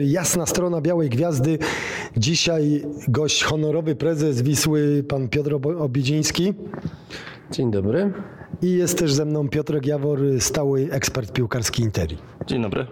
[0.00, 1.58] Jasna strona Białej Gwiazdy.
[2.16, 6.54] Dzisiaj gość honorowy prezes Wisły, pan Piotr Obiedziński.
[7.50, 8.12] Dzień dobry.
[8.62, 12.18] I jest też ze mną Piotrek Jawor, stały ekspert piłkarski Interi.
[12.46, 12.86] Dzień dobry.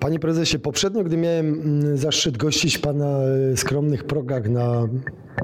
[0.00, 3.18] Panie prezesie, poprzednio, gdy miałem mm, zaszczyt gościć pana
[3.54, 4.88] w skromnych progach na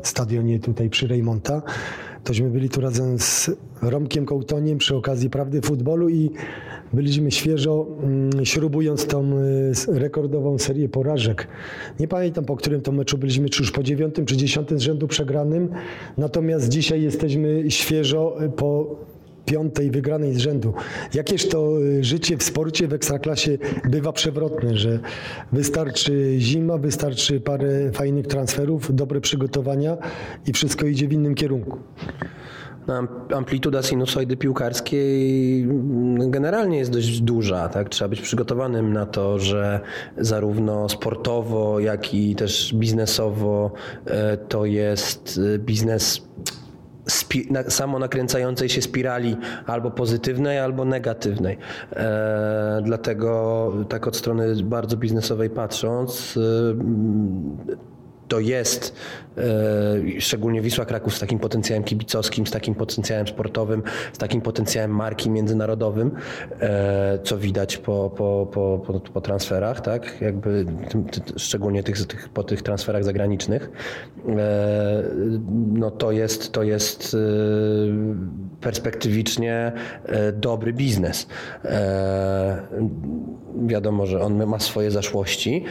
[0.03, 1.63] stadionie tutaj przy Rejmonta,
[2.25, 3.51] tośmy byli tu razem z
[3.83, 6.31] Romkiem Kołtoniem przy okazji Prawdy Futbolu i
[6.93, 9.39] byliśmy świeżo mm, śrubując tą
[9.71, 11.49] s- rekordową serię porażek.
[12.01, 15.09] Nie pamiętam po którym to meczu byliśmy, czy już po dziewiątym, czy dziesiątym z rzędu
[15.09, 15.69] przegranym,
[16.19, 18.97] natomiast dzisiaj jesteśmy świeżo y, po
[19.47, 20.75] piątej wygranej z rzędu.
[21.15, 23.59] Jakież to y, życie w sporcie w ekstraklasie
[23.89, 24.99] bywa przewrotne, że
[25.53, 29.97] wystarczy zima, wystarczy parę fajnych transferów, dobre przygotowania
[30.47, 31.79] i wszystko idzie w innym kierunku.
[32.87, 37.69] No, am- Amplituda sinusoidy piłkarskiej mm, generalnie jest dość duża.
[37.69, 37.89] Tak?
[37.89, 39.81] Trzeba być przygotowanym na to, że
[40.19, 43.73] zarówno sportowo, jak i też biznesowo
[44.07, 46.23] e, to jest e, biznes
[47.09, 51.59] spi- na, samo nakręcającej się spirali albo pozytywnej, albo negatywnej.
[51.93, 57.85] E, dlatego tak od strony bardzo biznesowej patrząc, e,
[58.29, 58.95] to jest
[59.39, 64.91] e, szczególnie Wisła Kraków z takim potencjałem kibicowskim, z takim potencjałem sportowym, z takim potencjałem
[64.91, 66.11] marki międzynarodowym,
[66.61, 70.21] e, co widać po, po, po, po, po transferach, tak?
[70.21, 70.67] Jakby
[71.37, 73.71] szczególnie tych, tych, po tych transferach zagranicznych.
[74.29, 75.03] E,
[75.73, 77.17] no to jest, to jest
[78.61, 79.73] perspektywicznie
[80.33, 81.27] dobry biznes.
[83.67, 85.65] Wiadomo, że on ma swoje zaszłości.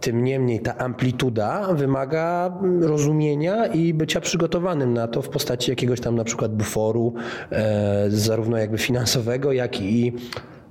[0.00, 6.14] Tym niemniej ta amplituda wymaga rozumienia i bycia przygotowanym na to w postaci jakiegoś tam
[6.16, 7.14] na przykład buforu,
[7.52, 10.12] e, zarówno jakby finansowego, jak i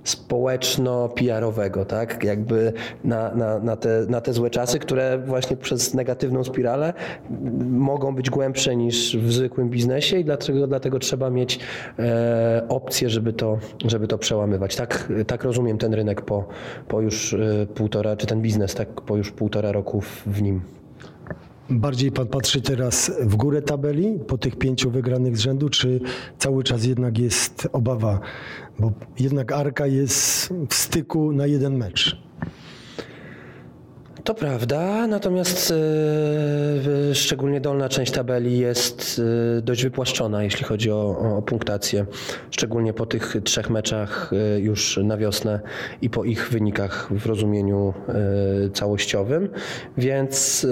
[0.04, 2.24] społeczno-PR-owego, tak?
[2.24, 6.94] Jakby na, na, na, te, na te złe czasy, które właśnie przez negatywną spiralę
[7.70, 11.60] mogą być głębsze niż w zwykłym biznesie i dlatego, dlatego trzeba mieć
[12.00, 14.76] e, opcję, żeby to, żeby to przełamywać.
[14.76, 16.48] Tak, tak rozumiem ten rynek po,
[16.88, 20.79] po już e, półtora, czy ten biznes tak po już półtora roku w, w nim.
[21.72, 26.00] Bardziej pan patrzy teraz w górę tabeli po tych pięciu wygranych z rzędu, czy
[26.38, 28.20] cały czas jednak jest obawa,
[28.80, 32.29] bo jednak Arka jest w styku na jeden mecz.
[34.24, 35.74] To prawda, natomiast
[37.12, 39.22] e, szczególnie dolna część tabeli jest
[39.58, 42.06] e, dość wypłaszczona, jeśli chodzi o, o punktację.
[42.52, 45.60] Szczególnie po tych trzech meczach e, już na wiosnę
[46.02, 47.94] i po ich wynikach w rozumieniu
[48.74, 49.50] całościowym.
[49.98, 50.68] Więc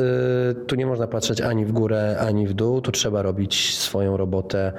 [0.68, 2.82] tu nie można patrzeć ani w górę, ani w dół.
[2.82, 4.74] Tu trzeba robić swoją robotę.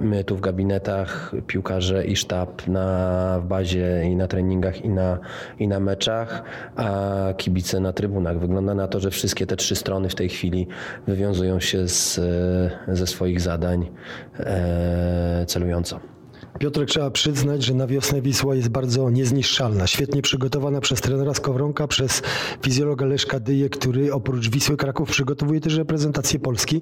[0.00, 5.18] My tu w gabinetach, piłkarze i sztab na, w bazie i na treningach i na,
[5.58, 6.42] i na meczach,
[6.76, 8.38] a kibice na trybunach.
[8.38, 10.66] Wygląda na to, że wszystkie te trzy strony w tej chwili
[11.06, 13.90] wywiązują się z, e, ze swoich zadań
[14.38, 16.00] e, celująco.
[16.58, 19.86] Piotrek, trzeba przyznać, że na wiosnę Wisła jest bardzo niezniszczalna.
[19.86, 22.22] Świetnie przygotowana przez trenera Skowronka, przez
[22.62, 26.80] fizjologa Leszka Dyję, który oprócz Wisły Kraków przygotowuje też reprezentację Polski.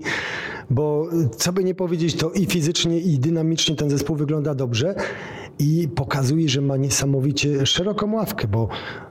[0.71, 4.95] Bo co by nie powiedzieć, to i fizycznie, i dynamicznie ten zespół wygląda dobrze
[5.59, 8.69] i pokazuje, że ma niesamowicie szeroką ławkę, bo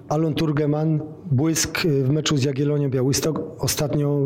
[0.10, 4.20] Alon Turgeman, błysk y, w meczu z Jagiellonią Białystok, ostatnio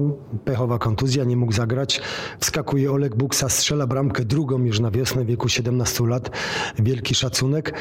[0.45, 2.01] pechowa kontuzja, nie mógł zagrać.
[2.39, 6.31] Wskakuje Olek Buksa, strzela bramkę drugą już na wiosnę w wieku 17 lat.
[6.79, 7.73] Wielki szacunek.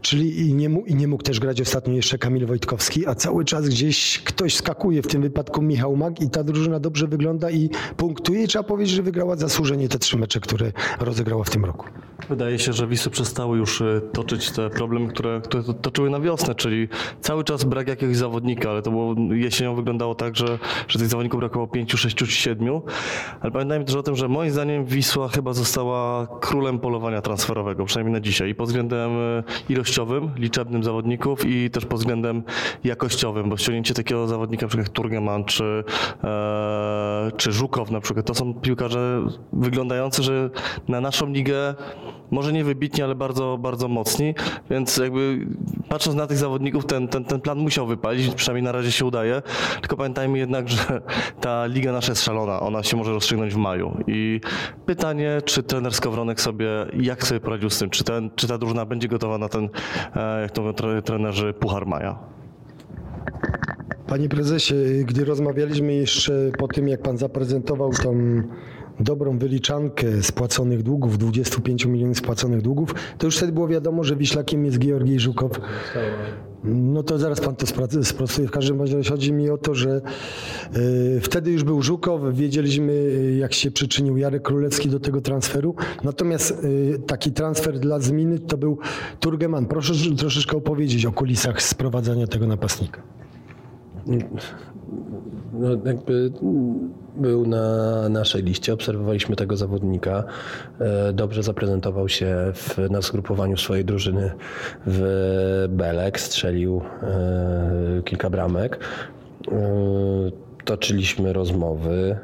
[0.00, 3.68] Czyli i nie, mógł, nie mógł też grać ostatnio jeszcze Kamil Wojtkowski, a cały czas
[3.68, 8.46] gdzieś ktoś skakuje, w tym wypadku Michał Mag i ta drużyna dobrze wygląda i punktuje.
[8.46, 11.86] Trzeba powiedzieć, że wygrała zasłużenie te trzy mecze, które rozegrała w tym roku.
[12.28, 16.20] Wydaje się, że Wisły przestały już y, toczyć te problemy, które, które to- toczyły na
[16.20, 16.88] wiosnę, czyli
[17.20, 18.16] cały czas brak jakiegoś
[18.60, 22.32] zawodnika, ale to było jesienią wyglądało tak, że, że tych zawodników brakowało pięciu, sześciu czy
[22.32, 22.82] siedmiu.
[23.40, 28.12] Ale pamiętajmy też o tym, że moim zdaniem Wisła chyba została królem polowania transferowego, przynajmniej
[28.12, 28.50] na dzisiaj.
[28.50, 32.42] I pod względem y, ilościowym, liczebnym zawodników i też pod względem
[32.84, 35.84] jakościowym, bo ściągnięcie takiego zawodnika, jak Turgeman czy,
[36.24, 40.50] e, czy Żukow na przykład, to są piłkarze wyglądający, że
[40.88, 41.74] na naszą ligę
[42.30, 44.34] może nie wybitni, ale bardzo, bardzo mocni,
[44.70, 45.46] więc jakby
[45.88, 49.42] patrząc na tych zawodników, ten, ten, ten plan musiał wypalić, przynajmniej na razie się udaje,
[49.80, 51.00] tylko pamiętajmy jednak, że
[51.40, 53.96] ta liga nasza jest szalona, ona się może rozstrzygnąć w maju.
[54.06, 54.40] I
[54.86, 56.68] pytanie, czy trener Skowronek sobie,
[57.00, 59.68] jak sobie poradził z tym, czy, ten, czy ta drużyna będzie gotowa na ten,
[60.16, 62.18] e, jak to mówią tre- trenerzy, Puchar Maja.
[64.06, 64.74] Panie prezesie,
[65.04, 68.42] gdy rozmawialiśmy jeszcze po tym, jak pan zaprezentował tą
[69.00, 74.64] dobrą wyliczankę spłaconych długów, 25 milionów spłaconych długów, to już wtedy było wiadomo, że Wiślakiem
[74.64, 75.60] jest Georgiej Żukow.
[76.64, 77.66] No to zaraz pan to
[78.04, 78.48] sprostuje.
[78.48, 80.00] W każdym razie chodzi mi o to, że
[80.76, 85.74] y, wtedy już był Żukow, wiedzieliśmy y, jak się przyczynił Jarek Królewski do tego transferu.
[86.04, 88.78] Natomiast y, taki transfer dla Zminy to był
[89.20, 89.66] Turgeman.
[89.66, 93.02] Proszę troszeczkę opowiedzieć o kulisach sprowadzania tego napastnika.
[95.52, 96.32] No, jakby
[97.16, 100.24] był na naszej liście, obserwowaliśmy tego zawodnika.
[100.80, 104.32] E, Dobrze zaprezentował się w, na zgrupowaniu swojej drużyny
[104.86, 108.78] w Belek, strzelił e, kilka bramek.
[109.48, 112.18] E, Toczyliśmy rozmowy.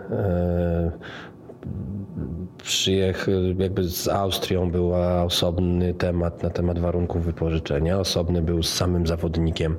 [2.62, 3.26] Przyjech,
[3.58, 4.94] jakby z Austrią był
[5.24, 9.76] osobny temat na temat warunków wypożyczenia, osobny był z samym zawodnikiem,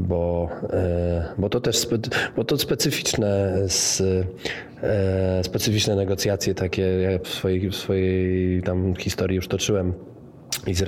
[0.00, 1.86] bo, e, bo to też
[2.36, 3.58] bo to specyficzne,
[4.82, 9.92] e, specyficzne negocjacje takie, ja w swojej, w swojej tam historii już toczyłem.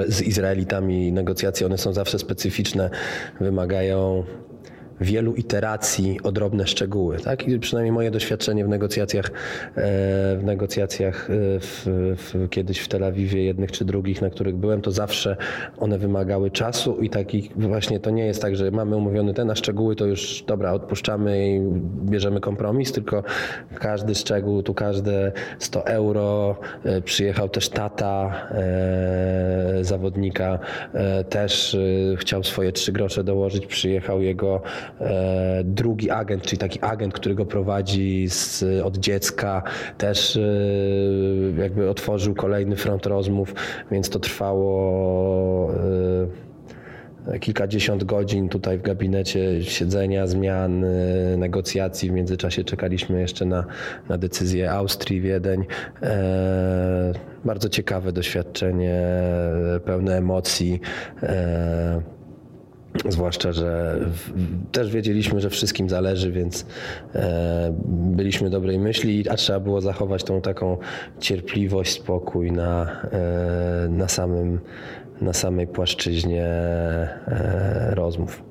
[0.09, 2.91] Z Izraelitami negocjacje, one są zawsze specyficzne,
[3.41, 4.25] wymagają
[5.01, 7.17] wielu iteracji o drobne szczegóły.
[7.19, 7.49] Tak?
[7.49, 9.33] I przynajmniej moje doświadczenie w negocjacjach, e,
[10.37, 11.87] w negocjacjach e, w,
[12.17, 15.37] w, kiedyś w Tel Awiwie, jednych czy drugich, na których byłem, to zawsze
[15.79, 19.55] one wymagały czasu i takich właśnie to nie jest tak, że mamy umówiony ten, a
[19.55, 21.61] szczegóły to już dobra, odpuszczamy i
[22.11, 23.23] bierzemy kompromis, tylko
[23.75, 28.13] każdy szczegół, tu każde 100 euro, e, przyjechał też tata
[29.81, 30.59] zawodnika,
[31.29, 31.77] też
[32.17, 34.63] chciał swoje trzy grosze dołożyć, przyjechał jego
[35.65, 39.63] drugi agent, czyli taki agent, który go prowadzi z, od dziecka,
[39.99, 40.41] też e,
[41.59, 43.55] jakby otworzył kolejny front rozmów,
[43.91, 46.43] więc to trwało e,
[47.41, 50.89] kilkadziesiąt godzin tutaj w gabinecie siedzenia, zmian, e,
[51.37, 52.11] negocjacji.
[52.11, 53.65] W międzyczasie czekaliśmy jeszcze na,
[54.09, 55.65] na decyzję Austrii, Wiedeń.
[56.03, 57.13] E,
[57.45, 60.81] bardzo ciekawe doświadczenie, e, pełne emocji.
[61.23, 62.22] E,
[63.09, 64.01] Zwłaszcza, że
[64.73, 66.67] też wiedzieliśmy, że wszystkim zależy, więc
[67.15, 70.77] e, byliśmy dobrej myśli, a trzeba było zachować tą taką
[71.19, 74.61] cierpliwość, spokój na, e, na, samym,
[75.21, 78.43] na samej płaszczyźnie e, rozmów.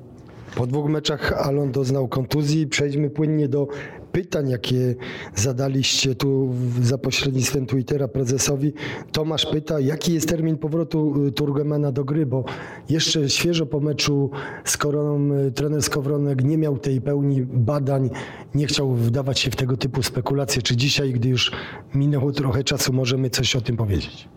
[0.56, 2.66] Po dwóch meczach Alon doznał kontuzji.
[2.66, 3.68] Przejdźmy płynnie do
[4.12, 4.94] pytań, jakie
[5.34, 8.72] zadaliście tu za pośrednictwem Twittera prezesowi.
[9.12, 12.44] Tomasz pyta, jaki jest termin powrotu y, Turgemana do gry, bo
[12.88, 14.30] jeszcze świeżo po meczu
[14.64, 18.10] z Koroną y, trener Skowronek nie miał tej pełni badań,
[18.54, 20.62] nie chciał wdawać się w tego typu spekulacje.
[20.62, 21.52] Czy dzisiaj, gdy już
[21.94, 24.28] minęło trochę czasu, możemy coś o tym powiedzieć?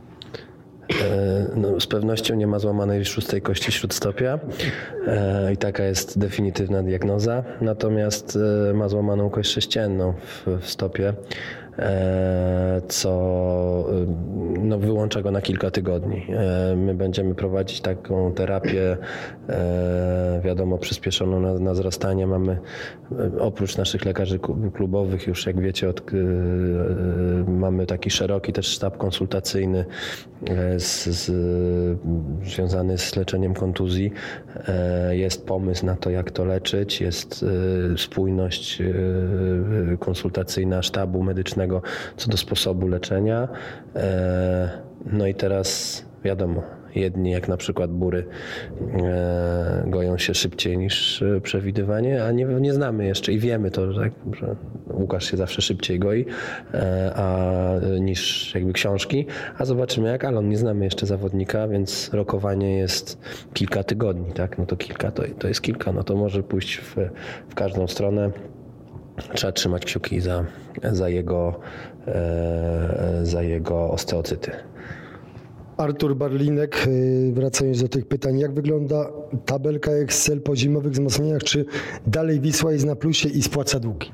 [0.89, 4.39] E, No, z pewnością nie ma złamanej szóstej kości śródstopia
[5.07, 7.43] e, i taka jest definitywna diagnoza.
[7.61, 8.37] Natomiast
[8.69, 11.13] e, ma złamaną kość sześcienną w, w stopie,
[12.87, 13.09] co
[13.89, 14.05] e,
[14.63, 16.25] no, wyłącza go na kilka tygodni.
[16.29, 18.97] E, My będziemy prowadzić taką terapię,
[19.49, 22.27] e, wiadomo, przyspieszoną na, na wzrastanie.
[22.27, 22.57] Mamy
[23.11, 24.39] e, oprócz naszych lekarzy
[24.73, 26.17] klubowych już, jak wiecie, od, e, e,
[27.51, 29.85] mamy taki szeroki też sztab konsultacyjny
[30.47, 31.31] e, z, z,
[32.43, 34.11] związany z leczeniem kontuzji.
[34.67, 37.45] E, Jest pomysł na to, jak to leczyć, jest
[37.93, 38.85] e, spójność e,
[39.99, 41.64] konsultacyjna sztabu medycznego
[42.17, 43.47] co do sposobu leczenia.
[43.95, 46.63] E, No i teraz wiadomo,
[46.95, 48.25] jedni jak na przykład bury
[49.03, 53.91] e, goją się szybciej niż e, przewidywanie, a nie, nie znamy jeszcze i wiemy to,
[53.91, 54.55] że, że
[54.93, 56.25] Łukasz się zawsze szybciej goi
[57.15, 57.69] a,
[57.99, 59.25] niż jakby książki,
[59.57, 63.17] a zobaczymy jak Alon, nie znamy jeszcze zawodnika, więc rokowanie jest
[63.53, 66.95] kilka tygodni, tak, no to kilka to, to jest kilka, no to może pójść w,
[67.49, 68.31] w każdą stronę.
[69.33, 70.45] Trzeba trzymać kciuki za,
[70.91, 71.59] za, jego,
[72.07, 74.51] e, za jego osteocyty.
[75.77, 79.09] Artur Barlinek, y, wracając do tych pytań, jak wygląda
[79.45, 81.43] tabelka Excel po zimowych wzmocnieniach?
[81.43, 81.65] Czy
[82.07, 84.11] dalej Wisła jest na plusie i spłaca długi?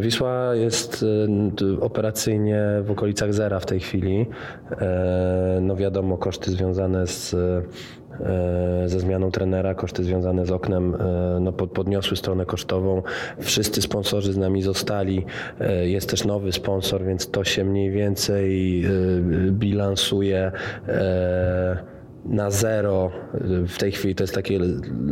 [0.00, 1.04] Wisła jest
[1.56, 4.26] t- operacyjnie w okolicach zera w tej chwili.
[4.70, 7.62] E, No wiadomo, koszty związane z, e,
[8.86, 13.02] ze zmianą trenera, koszty związane z oknem e, no pod- podniosły stronę kosztową.
[13.40, 15.24] Wszyscy sponsorzy z nami zostali.
[15.60, 18.84] E, Jest też nowy sponsor, więc to się mniej więcej
[19.50, 20.52] bilansuje.
[22.24, 23.10] Na zero.
[23.68, 24.60] W tej chwili to jest takie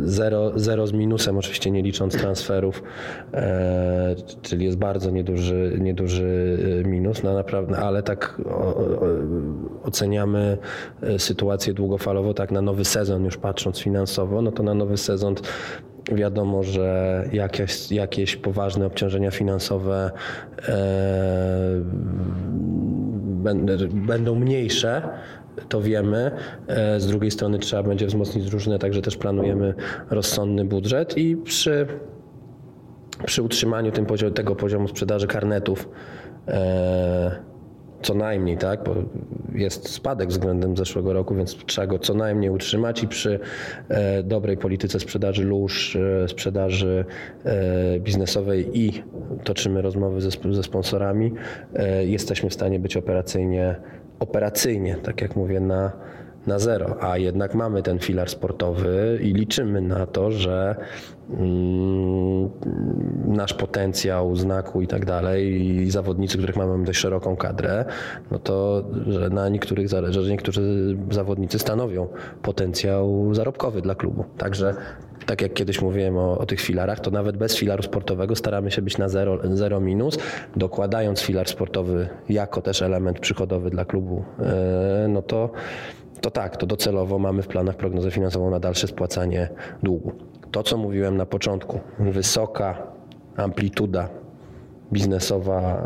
[0.03, 2.83] zero, zero z minusem, oczywiście nie licząc transferów,
[3.33, 9.01] e, czyli jest bardzo nieduży, nieduży e, minus, no naprawdę, ale tak o, o,
[9.83, 10.57] oceniamy
[11.01, 15.35] e, sytuację długofalowo, tak na nowy sezon już patrząc finansowo, no to na nowy sezon
[16.11, 20.11] Wiadomo, że jakieś, jakieś poważne obciążenia finansowe
[20.67, 20.71] e,
[23.93, 25.01] będą mniejsze,
[25.69, 26.31] to wiemy.
[26.67, 29.73] E, Z drugiej strony trzeba będzie wzmocnić drużynę, także też planujemy
[30.09, 31.87] rozsądny budżet i przy
[33.25, 35.89] przy utrzymaniu tym poziom, tego poziomu sprzedaży karnetów
[36.47, 37.53] e,
[38.01, 38.95] co najmniej, tak, bo
[39.55, 43.39] jest spadek względem zeszłego roku, więc trzeba go co najmniej utrzymać i przy
[43.89, 47.05] e, dobrej polityce sprzedaży lóż, sprzedaży
[47.99, 49.03] biznesowej i
[49.43, 51.33] toczymy rozmowy ze, ze sponsorami,
[52.05, 53.75] jesteśmy w stanie być operacyjnie,
[54.23, 55.91] operacyjnie, tak jak mówię, na
[56.47, 60.75] na zero, a jednak mamy ten filar sportowy i liczymy na to, że
[61.29, 62.49] mm,
[63.25, 67.85] nasz potencjał znaku i tak dalej i zawodnicy, których mamy dość szeroką kadrę,
[68.31, 72.07] no to że na niektórych zależy, że niektórzy zawodnicy stanowią
[72.41, 74.25] potencjał zarobkowy dla klubu.
[74.37, 74.75] Także
[75.25, 78.81] tak jak kiedyś mówiłem o, o tych filarach, to nawet bez filaru sportowego staramy się
[78.81, 80.17] być na zero, zero minus,
[80.55, 85.49] dokładając filar sportowy jako też element przychodowy dla klubu, e, no to
[86.21, 89.49] to tak, to docelowo mamy w planach prognozę finansową na dalsze spłacanie
[89.83, 90.11] długu.
[90.51, 92.87] To, co mówiłem na początku, wysoka
[93.35, 94.09] amplituda
[94.93, 95.83] biznesowa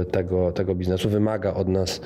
[0.00, 2.00] e, tego, tego biznesu wymaga od nas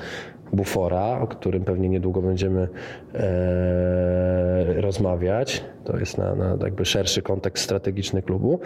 [0.53, 2.69] bufora, o którym pewnie niedługo będziemy
[3.15, 5.65] e, rozmawiać.
[5.85, 8.61] To jest na, na jakby szerszy kontekst strategiczny klubu.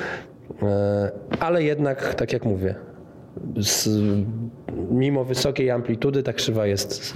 [0.63, 2.75] E, ale jednak, tak jak mówię,
[3.57, 3.89] z,
[4.91, 7.15] mimo wysokiej amplitudy ta krzywa jest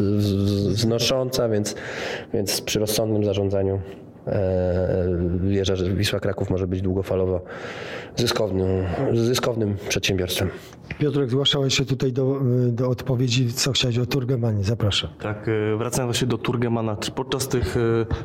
[0.68, 1.74] wznosząca, więc,
[2.34, 3.80] więc przy rozsądnym zarządzaniu
[5.40, 7.42] wierzę, że Wisła Kraków może być długofalowo
[8.16, 8.68] zyskownym,
[9.14, 10.50] zyskownym przedsiębiorstwem.
[10.98, 14.64] Piotrek, zgłaszałeś się tutaj do, do odpowiedzi, co chciałeś o Turgemanie.
[14.64, 15.10] Zapraszam.
[15.20, 17.80] Tak, e, wracając się do Turgemana, czy podczas tych e,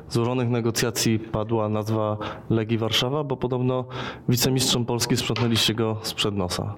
[0.10, 2.18] złożonych negocjacji padła nazwa
[2.50, 3.86] Legii Warszawa, bo podobno
[4.30, 6.76] wicemistrzem Polski sprzątnęliście go sprzed nosa.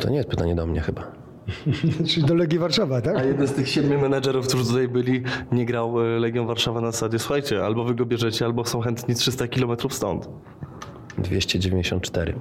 [0.00, 1.17] To nie jest pytanie do mnie chyba.
[2.08, 3.26] Czyli do Legii Warszawa, A tak?
[3.26, 7.18] jeden z tych siedmiu menedżerów, którzy tutaj byli, nie grał e, Legią Warszawa na zasadzie,
[7.18, 10.28] słuchajcie, albo wy go bierzecie, albo są chętni 300 kilometrów stąd.
[11.18, 12.34] 294.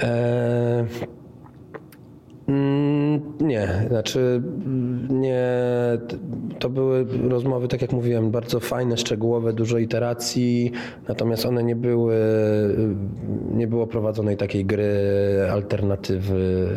[0.00, 0.88] E, mm,
[3.40, 5.44] nie, znaczy mm, nie.
[6.58, 10.72] To były rozmowy, tak jak mówiłem, bardzo fajne, szczegółowe, dużo iteracji,
[11.08, 12.16] natomiast one nie były,
[13.54, 14.92] nie było prowadzonej takiej gry,
[15.52, 16.68] alternatywy.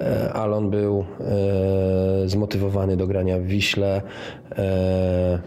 [0.00, 4.02] E, Alon był e, zmotywowany do grania w Wiśle.
[4.58, 5.38] E,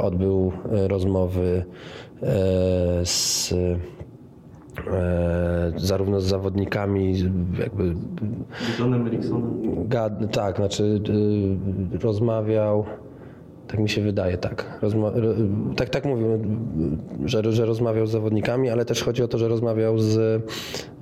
[0.00, 0.52] odbył
[0.88, 1.64] rozmowy
[3.04, 3.54] z
[5.76, 7.14] zarówno z zawodnikami,
[7.58, 7.94] jakby
[8.78, 9.88] Johnem Eriksonem.
[9.88, 11.00] gad, tak, znaczy
[11.94, 12.84] y, rozmawiał,
[13.68, 14.78] tak mi się wydaje, tak.
[14.82, 15.34] Rozma, ro-
[15.76, 16.28] tak, tak mówił,
[17.24, 20.42] że, że rozmawiał z zawodnikami, ale też chodzi o to, że rozmawiał z.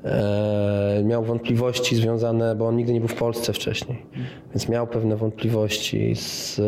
[0.05, 4.07] E, miał wątpliwości związane, bo on nigdy nie był w Polsce wcześniej,
[4.55, 6.61] więc miał pewne wątpliwości z,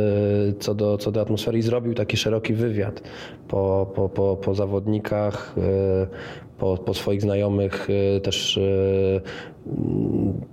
[0.60, 3.02] co, do, co do atmosfery i zrobił taki szeroki wywiad
[3.48, 6.06] po, po, po, po zawodnikach, e,
[6.58, 8.60] po, po swoich znajomych, e, też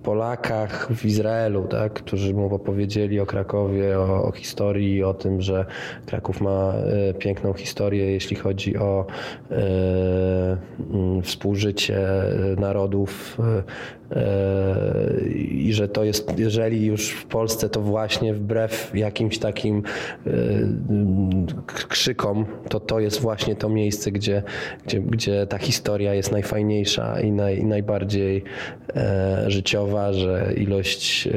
[0.04, 5.66] Polakach w Izraelu, tak, którzy mu opowiedzieli o Krakowie, o, o historii, o tym, że
[6.06, 6.74] Kraków ma
[7.20, 9.06] piękną historię, jeśli chodzi o
[11.24, 13.38] współżycie e, narodów
[15.42, 19.84] i że to jest, jeżeli już w Polsce, to właśnie wbrew jakimś takim
[21.66, 24.44] k- krzykom, to to jest właśnie to miejsce, gdzie,
[24.86, 28.44] gdzie, gdzie ta historia jest najfajniejsza i, naj, i najbardziej
[28.96, 31.32] e, życiowa, że ilość e,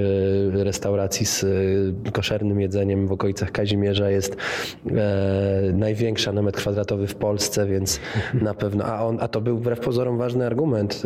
[0.64, 4.36] restauracji z e, koszernym jedzeniem w okolicach Kazimierza jest
[5.72, 8.00] największa na metr kwadratowy w Polsce, więc
[8.34, 11.02] na pewno, a, on, a to był wbrew pozorom ważny argument,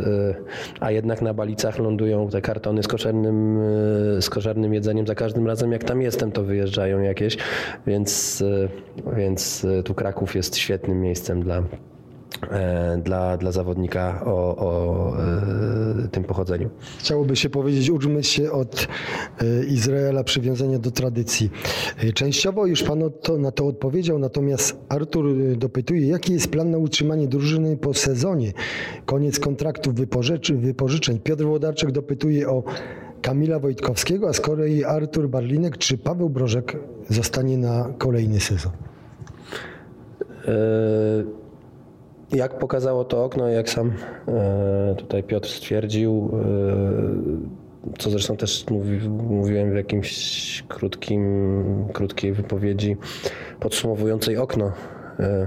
[0.80, 3.58] a jednak na Balicach lądują te kartony z koszernym,
[4.18, 7.36] e, z koszernym jedzeniem za każdym razem, jak tam jestem, to wyjeżdżają jakieś,
[7.86, 8.42] więc,
[9.06, 11.62] e, więc e, tu Kraków jest świetnym miejscem dla
[13.02, 15.12] dla, dla zawodnika o, o
[16.04, 16.70] e, tym pochodzeniu.
[16.98, 18.88] Chciałoby się powiedzieć, uczmy się od
[19.40, 21.50] e, Izraela przywiązania do tradycji.
[21.96, 26.70] E, Częściowo już Pan to, na to odpowiedział, natomiast Artur e, dopytuje, jaki jest plan
[26.70, 28.52] na utrzymanie drużyny po sezonie?
[29.06, 31.18] Koniec kontraktów wypożycz, wypożyczeń.
[31.18, 32.62] Piotr Włodarczyk dopytuje o
[33.22, 36.76] Kamila Wojtkowskiego, a z kolei Artur Barlinek, czy Paweł Brożek
[37.08, 38.72] zostanie na kolejny sezon?
[40.44, 41.47] E,
[42.32, 43.92] Jak pokazało to okno, jak sam
[44.28, 46.30] e, tutaj Piotr stwierdził,
[47.92, 52.96] e, co zresztą też mówi, mówiłem w jakimś krótkim, krótkiej wypowiedzi
[53.60, 54.72] podsumowującej okno.
[55.20, 55.46] e,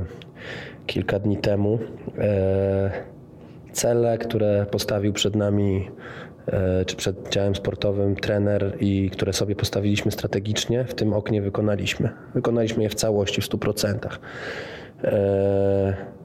[0.85, 1.79] kilka dni temu.
[3.71, 5.89] Cele, które postawił przed nami
[6.85, 12.09] czy przed działem sportowym trener i które sobie postawiliśmy strategicznie, w tym oknie wykonaliśmy.
[12.35, 14.09] Wykonaliśmy je w całości, w 100%.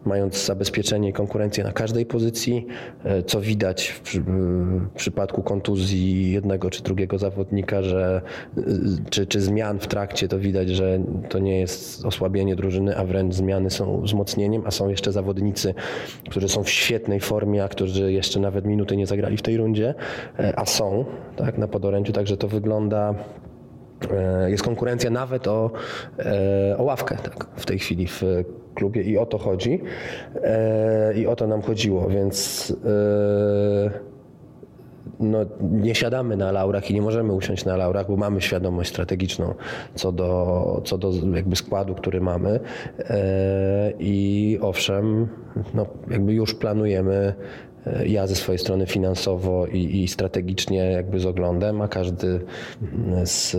[0.06, 2.66] E, mając zabezpieczenie i konkurencję na każdej pozycji,
[3.04, 8.22] e, co widać w, w przypadku kontuzji jednego czy drugiego zawodnika, że
[8.58, 8.62] e,
[9.10, 10.98] czy, czy zmian w trakcie, to widać, że
[11.28, 15.74] to nie jest osłabienie drużyny, a wręcz zmiany są wzmocnieniem, a są jeszcze zawodnicy,
[16.30, 19.94] którzy są w świetnej formie, a którzy jeszcze nawet minuty nie zagrali w tej rundzie,
[20.38, 21.04] e, a są
[21.36, 23.14] tak, na podorędziu, także to wygląda
[24.10, 25.70] E, Jest konkurencja nawet o,
[26.18, 28.22] e, o ławkę tak, w tej chwili w
[28.76, 29.80] klubie i o to chodzi.
[30.42, 34.16] E, I o to nam chodziło, więc e,
[35.20, 39.54] no, nie siadamy na laurach i nie możemy usiąść na laurach, bo mamy świadomość strategiczną
[39.94, 42.60] co do, co do jakby składu, który mamy.
[42.98, 45.28] E, I owszem,
[45.74, 47.34] no, jakby już planujemy
[48.06, 52.40] ja ze swojej strony finansowo i, i strategicznie jakby z oglądem, a każdy
[53.24, 53.58] z e,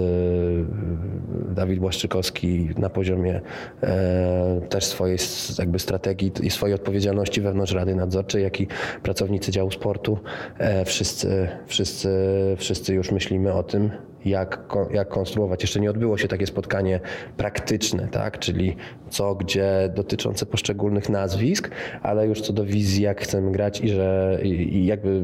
[1.56, 3.42] Dawid Błaszczykowski na poziomie
[3.84, 5.18] e, też swojej
[5.60, 8.68] jakby strategii i swojej odpowiedzialności wewnątrz Rady Nadzorczej, jak i
[9.04, 10.20] pracownicy działu sportu.
[10.58, 12.10] E, wszyscy, wszyscy,
[12.58, 13.92] wszyscy już myślimy o tym,
[14.26, 15.62] jak, jak konstruować.
[15.62, 17.00] Jeszcze nie odbyło się takie spotkanie
[17.38, 18.40] praktyczne, tak?
[18.40, 18.76] czyli
[19.10, 24.17] co, gdzie dotyczące poszczególnych nazwisk, ale już co do wizji, jak chcemy grać i że
[24.44, 25.24] i, jakby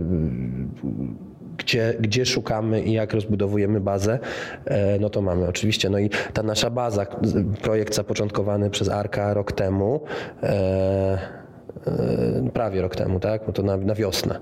[1.58, 4.20] gdzie, gdzie szukamy i jak rozbudowujemy bazę,
[4.66, 5.90] e, no to mamy oczywiście.
[5.90, 7.06] No i ta nasza baza,
[7.62, 10.02] projekt zapoczątkowany przez Arka rok temu,
[10.44, 10.50] e,
[11.88, 13.42] e, prawie rok temu, tak?
[13.46, 14.40] Bo to na, na wiosnę.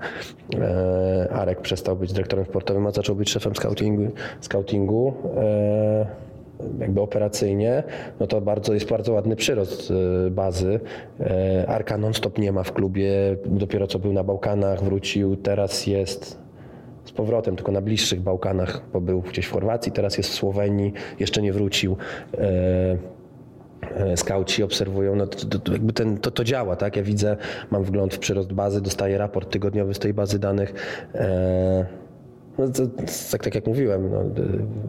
[1.30, 4.12] Arek przestał być dyrektorem sportowym, a zaczął być szefem scoutingu.
[4.40, 5.14] scoutingu.
[6.78, 7.82] Jakby operacyjnie,
[8.20, 9.90] no to bardzo, jest bardzo ładny przyrost
[10.26, 10.80] e, bazy.
[11.20, 13.10] E, Arka non-stop nie ma w klubie,
[13.46, 16.42] dopiero co był na Bałkanach, wrócił, teraz jest
[17.04, 20.92] z powrotem, tylko na bliższych Bałkanach, bo był gdzieś w Chorwacji, teraz jest w Słowenii,
[21.20, 21.96] jeszcze nie wrócił.
[22.34, 22.98] E,
[23.96, 26.96] e, Skauci obserwują, no to, to, jakby ten, to, to działa, tak?
[26.96, 27.36] Ja widzę,
[27.70, 30.74] mam wgląd w przyrost bazy, dostaję raport tygodniowy z tej bazy danych.
[32.58, 32.82] No to,
[33.30, 34.24] tak, tak jak mówiłem, no,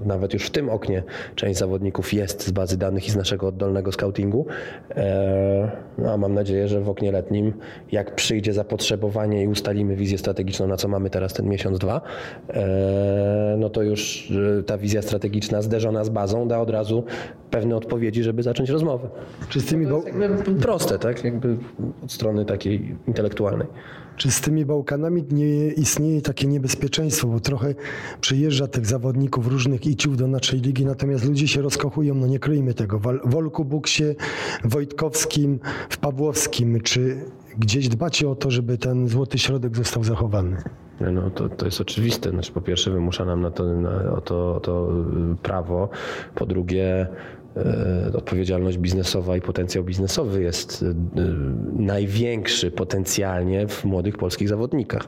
[0.06, 1.04] nawet już w tym oknie
[1.36, 4.46] część zawodników jest z bazy danych i z naszego oddolnego scoutingu.
[4.96, 7.54] E, no, a mam nadzieję, że w oknie letnim,
[7.92, 12.02] jak przyjdzie zapotrzebowanie i ustalimy wizję strategiczną, na co mamy teraz ten miesiąc, dwa,
[12.50, 17.04] e, no to już y, ta wizja strategiczna zderzona z bazą da od razu
[17.52, 19.10] pewne odpowiedzi, żeby zacząć rozmowę.
[19.50, 21.24] Czy z tymi, Bał- Jakby proste, tak?
[21.24, 21.58] Jakby
[22.04, 23.68] od strony takiej intelektualnej.
[24.18, 27.76] Czy z tymi Bałkanami nie istnieje takie niebezpieczeństwo, bo trochę
[28.22, 32.74] przyjeżdża tych zawodników różnych iciów do naszej ligi, natomiast ludzie się rozkochują, no nie kryjmy
[32.74, 34.04] tego, w Wolku Buksie,
[34.64, 36.82] Wojtkowskim, w Pawłowskim.
[36.82, 37.26] Czy
[37.58, 40.58] gdzieś dbacie o to, żeby ten złoty środek został zachowany?
[41.12, 42.30] No to, to jest oczywiste.
[42.30, 44.90] Znaczy, po pierwsze wymusza nam na to, na, o to, o to
[45.34, 45.90] y, prawo.
[46.36, 47.08] Po drugie
[48.16, 50.96] odpowiedzialność biznesowa i potencjał biznesowy jest y,
[51.76, 55.08] największy potencjalnie w młodych polskich zawodnikach,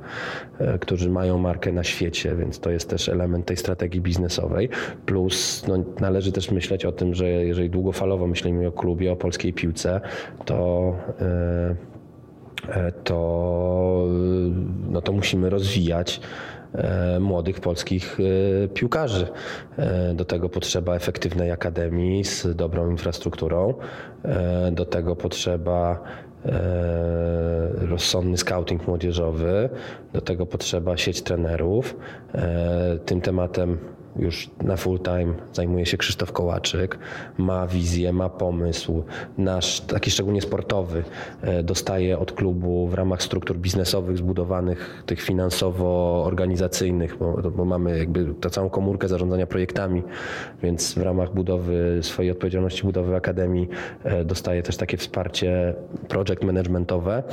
[0.75, 4.69] y, którzy mają markę na świecie, więc to jest też element tej strategii biznesowej.
[5.05, 9.53] Plus no, należy też myśleć o tym, że jeżeli długofalowo myślimy o klubie, o polskiej
[9.53, 10.01] piłce,
[10.45, 11.95] to e,
[13.03, 14.07] to,
[14.89, 16.54] no to musimy rozwijać e,
[17.19, 19.27] młodych polskich e, piłkarzy.
[19.77, 23.73] E, Do tego potrzeba efektywnej akademii z dobrą infrastrukturą.
[24.25, 26.03] E, Do tego potrzeba
[26.45, 26.51] e,
[27.73, 29.69] rozsądny scouting młodzieżowy.
[30.13, 31.95] Do tego potrzeba sieć trenerów.
[32.33, 33.77] E, Tym tematem
[34.19, 36.99] już na full time zajmuje się Krzysztof Kołaczyk,
[37.37, 39.03] ma wizję, ma pomysł,
[39.37, 41.03] nasz taki szczególnie sportowy
[41.41, 48.33] e, dostaje od klubu w ramach struktur biznesowych zbudowanych, tych finansowo-organizacyjnych, bo, bo mamy jakby
[48.33, 50.03] tę całą komórkę zarządzania projektami,
[50.63, 53.69] więc w ramach budowy swojej odpowiedzialności budowy akademii
[54.03, 55.73] e, dostaje też takie wsparcie
[56.07, 57.23] project managementowe.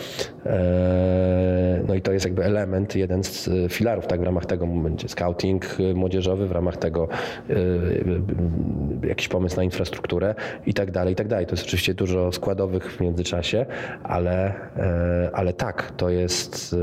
[0.47, 5.09] E, No i to jest jakby element, jeden z filarów, tak w ramach tego będzie
[5.09, 7.09] scouting młodzieżowy, w ramach tego
[7.51, 10.35] e, e, jakiś pomysł na infrastrukturę
[10.67, 11.47] i tak dalej, i tak dalej.
[11.47, 13.67] To jest oczywiście dużo składowych w międzyczasie,
[14.03, 16.77] ale, e, ale tak, to jest,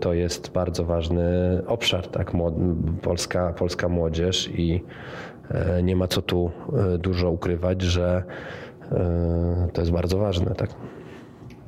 [0.00, 2.32] to jest bardzo ważny obszar, tak,
[3.02, 4.84] polska, polska młodzież i
[5.50, 6.50] e, nie ma co tu
[6.94, 8.22] e, dużo ukrywać, że
[9.72, 10.70] to jest bardzo ważne, tak.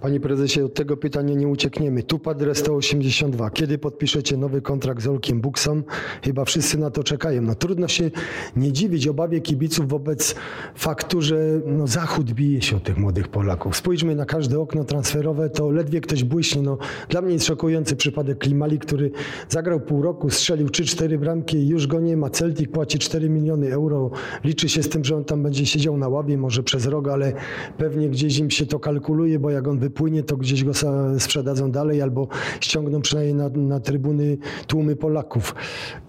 [0.03, 2.03] Panie prezesie, od tego pytania nie uciekniemy.
[2.03, 3.51] Tu padre 182.
[3.51, 5.83] Kiedy podpiszecie nowy kontrakt z Olkiem Buksą?
[6.23, 7.43] Chyba wszyscy na to czekają.
[7.43, 8.11] No trudno się
[8.57, 10.35] nie dziwić obawie kibiców wobec
[10.75, 13.77] faktu, że no, Zachód bije się o tych młodych Polaków.
[13.77, 16.63] Spójrzmy na każde okno transferowe, to ledwie ktoś błyśnie.
[16.63, 19.11] No, dla mnie jest szokujący przypadek Klimali, który
[19.49, 22.31] zagrał pół roku, strzelił 3-4 bramki i już go nie ma.
[22.31, 24.11] Celtic płaci 4 miliony euro.
[24.45, 27.33] Liczy się z tym, że on tam będzie siedział na ławie, może przez rok, ale
[27.79, 30.73] pewnie gdzieś im się to kalkuluje, bo jak on wypłynie, to gdzieś go
[31.19, 32.29] sprzedadzą dalej albo
[32.61, 35.55] ściągną przynajmniej na, na trybuny tłumy Polaków.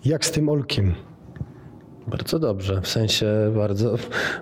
[0.05, 0.95] Jak z tym Olkiem?
[2.07, 3.95] Bardzo dobrze, w sensie bardzo,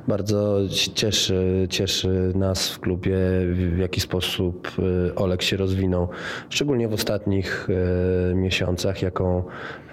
[0.08, 0.60] bardzo
[0.93, 3.17] cieszy, cieszy nas w klubie,
[3.54, 4.71] w jaki sposób
[5.10, 6.08] y, Olek się rozwinął,
[6.50, 9.43] szczególnie w ostatnich y, miesiącach, jaką,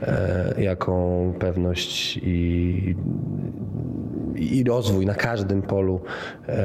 [0.02, 2.94] e, jaką pewność i,
[4.36, 6.00] i rozwój na każdym polu
[6.48, 6.58] e,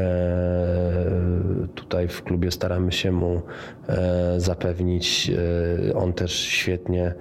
[1.75, 3.41] tutaj w klubie staramy się mu
[3.87, 5.31] e, zapewnić.
[5.89, 7.13] E, On też świetnie e,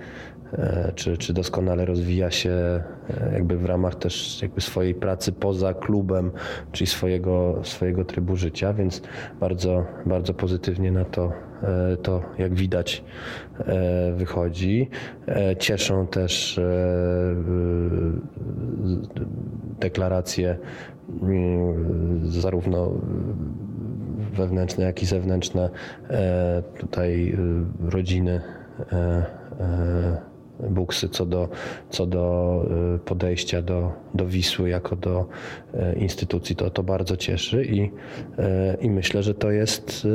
[0.95, 2.83] czy, czy doskonale rozwija się e,
[3.33, 6.31] jakby w ramach też jakby swojej pracy poza klubem,
[6.73, 9.03] czyli swojego, swojego trybu życia, więc
[9.41, 13.05] bardzo, bardzo pozytywnie na to, e, to jak widać
[13.59, 14.91] e, wychodzi.
[15.29, 16.63] E, Cieszą też e,
[19.81, 20.59] deklaracje
[21.23, 22.93] mm, zarówno
[24.33, 25.71] wewnętrzne, jak i zewnętrzne
[26.11, 27.37] e, tutaj
[27.81, 28.41] rodziny
[28.93, 28.97] e,
[29.61, 30.32] e,
[30.71, 31.49] Buksy co do,
[31.91, 32.65] co do
[32.97, 35.29] y, podejścia do, do Wisły jako do
[35.75, 36.57] e, instytucji.
[36.57, 37.91] To, to bardzo cieszy i,
[38.39, 40.07] e, i myślę, że to jest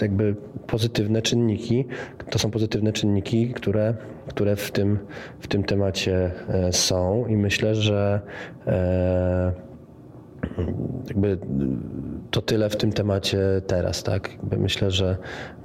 [0.00, 0.36] jakby
[0.66, 1.84] pozytywne czynniki.
[2.30, 3.94] To są pozytywne czynniki, które,
[4.28, 4.98] które w, tym,
[5.40, 6.30] w tym temacie
[6.70, 8.20] są i myślę, że
[11.08, 11.38] jakby
[12.30, 14.32] to tyle w tym temacie teraz, tak?
[14.32, 15.16] Jakby myślę, że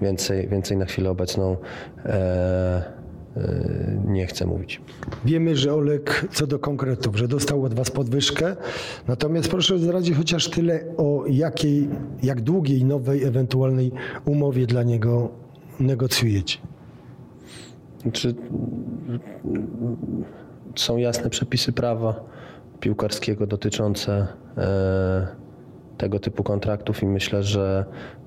[0.02, 1.58] więcej, więcej na chwilę obecną
[2.06, 3.01] e,
[4.06, 4.82] nie chcę mówić.
[5.26, 8.56] Wiemy, że Olek co do konkretów, że dostał od Was podwyżkę,
[9.08, 11.89] natomiast proszę zdradzić chociaż tyle o jakiej,
[12.24, 13.91] jak długiej nowej ewentualnej
[14.26, 15.30] umowie dla niego
[15.80, 16.58] negocjujecie.
[18.12, 18.36] Czy
[20.76, 22.24] są jasne przepisy prawa
[22.80, 25.28] piłkarskiego dotyczące e,
[25.98, 27.86] tego typu kontraktów i myślę, że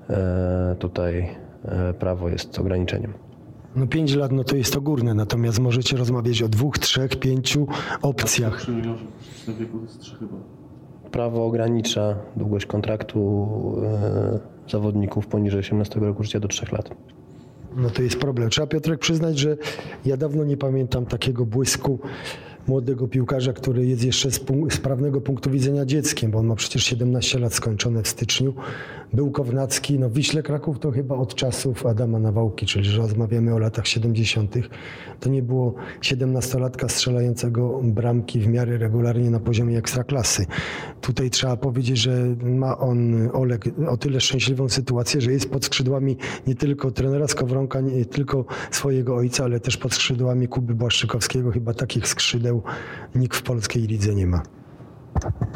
[0.09, 1.29] e, tutaj
[1.65, 3.24] e, prawo jest ograniczeniem.
[3.75, 7.67] No pięć lat, no to jest to górne, natomiast możecie rozmawiać o dwóch, trzech, pięciu
[8.01, 8.65] opcjach.
[11.11, 13.47] Prawo ogranicza długość kontraktu
[13.83, 14.39] e,
[14.71, 16.89] zawodników poniżej 18 roku życia do 3 lat.
[17.75, 18.49] No to jest problem.
[18.49, 19.57] Trzeba Piotrek przyznać, że
[20.05, 21.99] ja dawno nie pamiętam takiego błysku
[22.67, 26.83] młodego piłkarza, który jest jeszcze z, z prawnego punktu widzenia dzieckiem, bo on ma przecież
[26.83, 28.53] 17 lat skończone w styczniu.
[29.13, 33.59] Był Kownacki, no Wiśle Kraków to chyba od czasów Adama Nawałki, czyli że rozmawiamy o
[33.59, 34.55] latach 70.
[35.19, 40.45] To nie było 17-latka strzelającego bramki w miarę regularnie na poziomie ekstraklasy.
[41.01, 46.17] Tutaj trzeba powiedzieć, że ma on, Olek, o tyle szczęśliwą sytuację, że jest pod skrzydłami
[46.47, 51.51] nie tylko trenera Skowronka, nie tylko swojego ojca, ale też pod skrzydłami Kuby Błaszczykowskiego.
[51.51, 52.54] Chyba takich skrzydeł
[53.15, 54.43] nikt w polskiej lidze nie ma.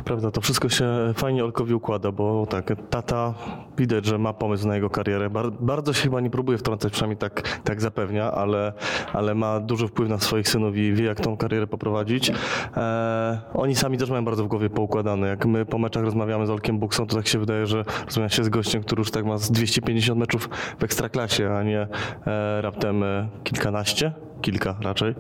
[0.06, 3.34] Prawda, to wszystko się fajnie Olkowi układa, bo tak, tata
[3.78, 5.30] widać, że ma pomysł na jego karierę.
[5.30, 8.74] Bar- bardzo się chyba nie próbuje wtrącać, przynajmniej tak, tak zapewnia, ale,
[9.14, 12.32] ale ma duży wpływ na swoich synów i wie, jak tą karierę poprowadzić.
[12.78, 15.28] E, oni sami też mają bardzo w głowie poukładane.
[15.28, 18.44] Jak my po meczach rozmawiamy z Olkiem Buksą, to tak się wydaje, że rozmawia się
[18.44, 21.88] z gościem, który już tak ma z 250 meczów w ekstraklasie, a nie
[22.28, 25.16] e, raptem e, kilkanaście kilka raczej.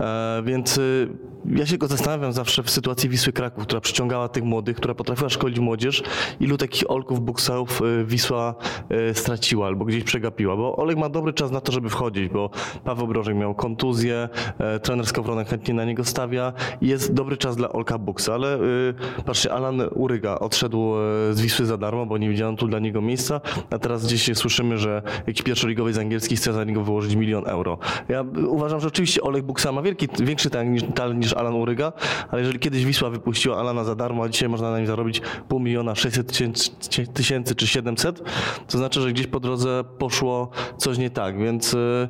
[0.00, 1.08] E, więc y,
[1.46, 5.28] ja się go zastanawiam zawsze w sytuacji Wisły Kraków, która przyciągała tych młodych, która potrafiła
[5.28, 6.02] szkolić młodzież,
[6.40, 8.54] ilu takich Olków, Buksów y, Wisła
[9.10, 12.50] y, straciła albo gdzieś przegapiła, bo Olek ma dobry czas na to, żeby wchodzić, bo
[12.84, 14.28] Paweł Brożek miał kontuzję,
[14.58, 18.56] e, trener Skowronek chętnie na niego stawia i jest dobry czas dla Olka Buksa, ale
[18.56, 20.94] y, patrzcie, Alan Uryga odszedł
[21.30, 24.78] z Wisły za darmo, bo nie widziano tu dla niego miejsca, a teraz gdzieś słyszymy,
[24.78, 27.78] że jakiś pierwszoligowy z angielski chce za niego wyłożyć milion euro.
[28.08, 30.50] Ja y, uważam, że oczywiście Olek Buksa ma wielki, większy
[30.94, 31.92] talent niż, Alan Uryga,
[32.30, 35.60] ale jeżeli kiedyś Wisła wypuściła Alana za darmo, a dzisiaj można na nim zarobić pół
[35.60, 38.22] miliona, 600 tysięcy- tysięcy czy 700,
[38.68, 42.08] to znaczy, że gdzieś po drodze poszło coś nie tak, więc y,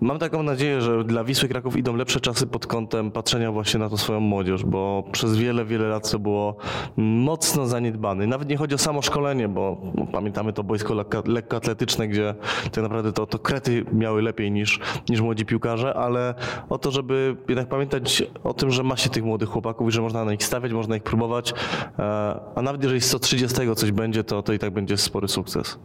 [0.00, 3.88] Mam taką nadzieję, że dla Wisły Kraków idą lepsze czasy pod kątem patrzenia właśnie na
[3.88, 6.56] to swoją młodzież, bo przez wiele, wiele lat to było
[6.96, 8.26] mocno zaniedbane.
[8.26, 9.76] Nawet nie chodzi o samo szkolenie, bo
[10.12, 12.34] pamiętamy to boisko lekko- lekkoatletyczne, gdzie
[12.72, 16.34] tak naprawdę to, to krety miały lepiej niż, niż młodzi piłkarze, ale
[16.68, 20.02] o to, żeby jednak pamiętać o tym, że ma się tych młodych chłopaków i że
[20.02, 21.54] można na nich stawiać, można ich próbować,
[21.98, 25.78] e, a nawet jeżeli z 130 coś będzie, to, to i tak będzie spory sukces.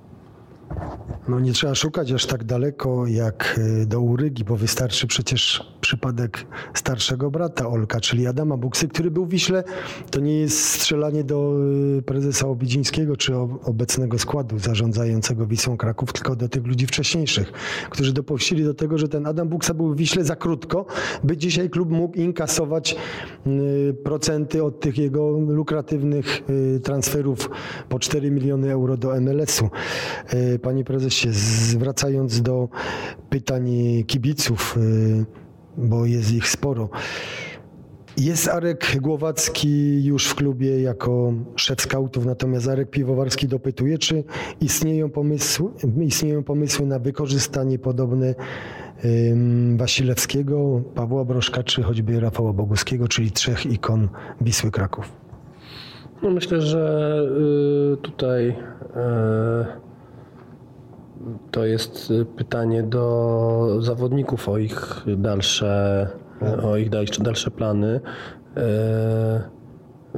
[1.28, 6.46] No nie trzeba szukać aż tak daleko jak y, do Urygi, bo wystarczy przecież przypadek
[6.74, 9.64] starszego brata Olka, czyli Adama Buksy, który był w Wiśle.
[10.12, 11.56] To nie jest strzelanie do
[11.98, 17.52] y, prezesa Obidzińskiego czy obecnego składu zarządzającego Wisłą Kraków, tylko do tych ludzi wcześniejszych,
[17.90, 20.86] którzy dopuścili do tego, że ten Adam Buksa był w Wiśle za krótko,
[21.24, 22.96] by dzisiaj klub mógł inkasować
[23.48, 26.42] y, procenty od tych jego lukratywnych
[26.84, 27.50] transferów
[27.90, 29.70] po 4 miliony euro do MLS-u.
[30.62, 32.69] Panie prezesie, zwracając do
[33.30, 33.69] pytań
[34.08, 35.25] kibiców, y,
[35.78, 36.89] bo jest ich sporo.
[38.17, 44.23] Jest Arek Głowacki już w klubie jako szef skautów, natomiast Arek Piwowarski dopytuje, czy
[44.62, 48.36] istnieją pomysły, istnieją pomysły na wykorzystanie podobne
[49.78, 54.10] Wasilewskiego, Pawła Broszka, czy choćby Rafała Boguskiego, czyli trzech ikon
[54.41, 55.12] Wisły Kraków.
[56.23, 57.21] No myślę, że
[57.93, 58.56] y, tutaj y,
[61.52, 66.08] to jest y, pytanie do zawodników o ich dalsze,
[66.64, 66.90] o ich
[67.24, 68.00] dalsze, plany.
[68.58, 69.56] Y,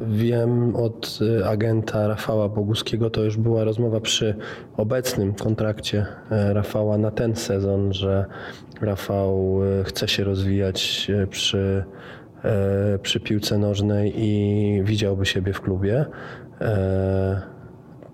[0.08, 4.36] Wiem od y, agenta Rafała Boguskiego, to już była rozmowa przy
[4.78, 8.26] obecnym kontrakcie Rafała na ten sezon, że
[8.82, 11.84] Rafał chce się rozwijać przy
[13.02, 16.06] przy piłce nożnej i widziałby siebie w klubie.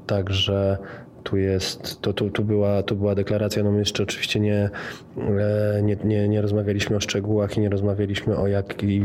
[0.08, 0.78] Także
[1.24, 4.70] tu jest, to, tu, tu, była, tu była deklaracja, no my jeszcze oczywiście nie,
[5.18, 9.02] e, nie, nie, nie rozmawialiśmy o szczegółach i nie rozmawialiśmy o jaki,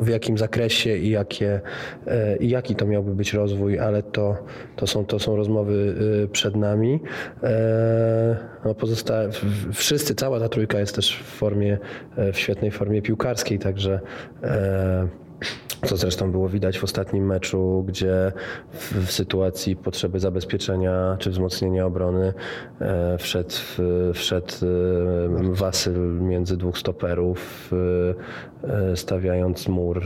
[0.00, 1.60] w jakim zakresie i, jakie,
[2.06, 4.36] e, i jaki to miałby być rozwój, ale to,
[4.76, 7.00] to, są, to są rozmowy e, przed nami.
[8.64, 11.78] No w- wszyscy, cała ta trójka jest też w formie,
[12.32, 14.00] w świetnej formie piłkarskiej, także
[15.86, 18.32] co zresztą było widać w ostatnim meczu, gdzie
[18.72, 22.34] w, sytuacji potrzeby zabezpieczenia czy wzmocnienia obrony
[22.80, 23.54] e, wszedł,
[24.14, 27.70] wszedł e, Wasyl między dwóch stoperów,
[28.62, 30.02] e, stawiając mur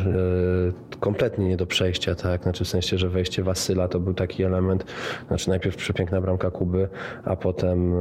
[1.00, 2.42] kompletnie nie do przejścia, tak?
[2.42, 4.84] Znaczy w sensie, że wejście Wasyla to był taki element,
[5.28, 6.88] znaczy najpierw przepiękna bramka Kuby,
[7.24, 7.94] a potem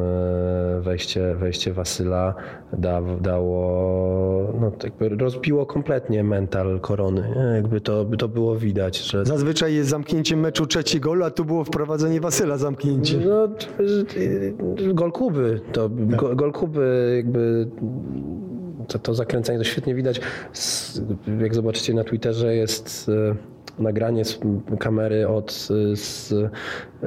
[0.82, 2.36] wejście, wejście Wasyla
[2.74, 7.56] da, dało, no jakby rozbiło kompletnie mental korony, nie?
[7.56, 11.64] jakby to, to było widać, że Zazwyczaj jest zamknięcie meczu trzeci gol, a tu było
[11.64, 13.18] wprowadzenie Wasyla zamknięcie.
[13.18, 13.48] No,
[14.94, 17.68] gol Kuby, to gol, gol Kuby jakby
[18.88, 20.22] to, to zakręcenie to świetnie widać.
[21.42, 24.40] Jak zobaczycie na Twitterze jest e, nagranie z
[24.80, 25.52] kamery od
[25.94, 26.28] z,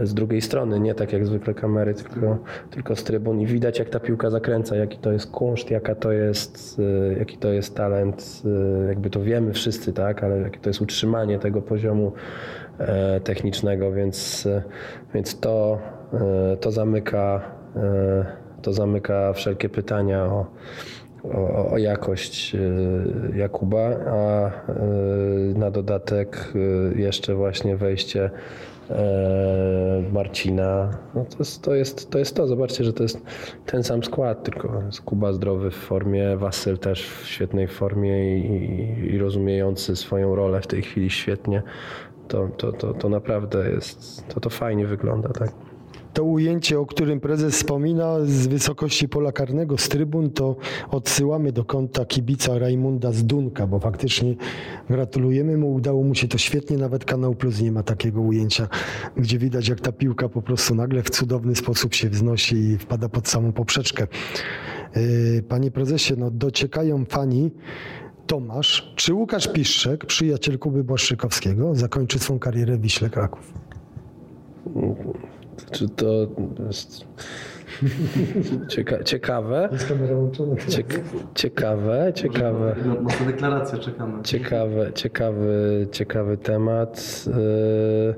[0.03, 2.39] z drugiej strony, nie tak jak zwykle kamery, tylko,
[2.71, 6.13] tylko z trybun i widać jak ta piłka zakręca, jaki to jest kunszt, jaka to
[6.13, 6.81] jest,
[7.13, 8.43] e, jaki to jest talent,
[8.85, 12.13] e, jakby to wiemy wszyscy, tak, ale jakie to jest utrzymanie tego poziomu
[12.79, 14.49] e, technicznego, więc,
[15.15, 15.79] więc to,
[16.61, 17.41] to zamyka
[18.63, 20.47] to zamyka wszelkie pytania o,
[21.25, 24.51] o, o jakość e, Jakuba, a e,
[25.59, 28.31] na dodatek e, jeszcze właśnie wejście
[30.13, 30.91] Marcina.
[31.15, 32.47] No to, jest, to, jest, to jest to.
[32.47, 33.23] Zobaczcie, że to jest
[33.67, 39.15] ten sam skład, tylko jest Kuba zdrowy w formie, Wasyl też w świetnej formie i,
[39.15, 41.63] i rozumiejący swoją rolę w tej chwili świetnie.
[42.29, 45.68] To, to, to, to naprawdę jest, to, to fajnie wygląda, tak.
[46.19, 50.57] To ujęcie, o którym prezes wspomina z wysokości pola karnego, z trybun, to
[50.91, 54.35] odsyłamy do konta kibica Rajmunda z Dunka, bo faktycznie
[54.91, 58.69] gratulujemy mu, udało mu się to świetnie, nawet Kanał Plus nie ma takiego ujęcia,
[59.17, 63.09] gdzie widać jak ta piłka po prostu nagle w cudowny sposób się wznosi i wpada
[63.09, 64.07] pod samą poprzeczkę.
[64.97, 67.51] Yy, Panie prezesie, no dociekają fani,
[68.27, 73.53] Tomasz, czy Łukasz Piszczek, przyjaciel Kuby Błaszczykowskiego, zakończy swą karierę w Wiśle Kraków?
[75.71, 76.27] Czy to
[76.67, 77.05] jest
[78.69, 79.69] cieka ciekawe?
[79.73, 80.57] Jest kamera włączona.
[80.69, 81.01] Ciek
[81.35, 82.77] ciekawe, ciekawe.
[83.03, 84.23] Mocna deklaracja, czekamy.
[84.23, 87.25] Ciekawy, ciekawy, ciekawy temat.
[87.27, 88.15] Yy,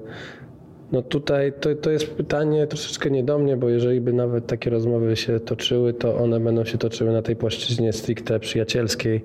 [0.92, 4.70] No tutaj to, to jest pytanie troszeczkę nie do mnie, bo jeżeli by nawet takie
[4.70, 9.24] rozmowy się toczyły, to one będą się toczyły na tej płaszczyźnie stricte przyjacielskiej.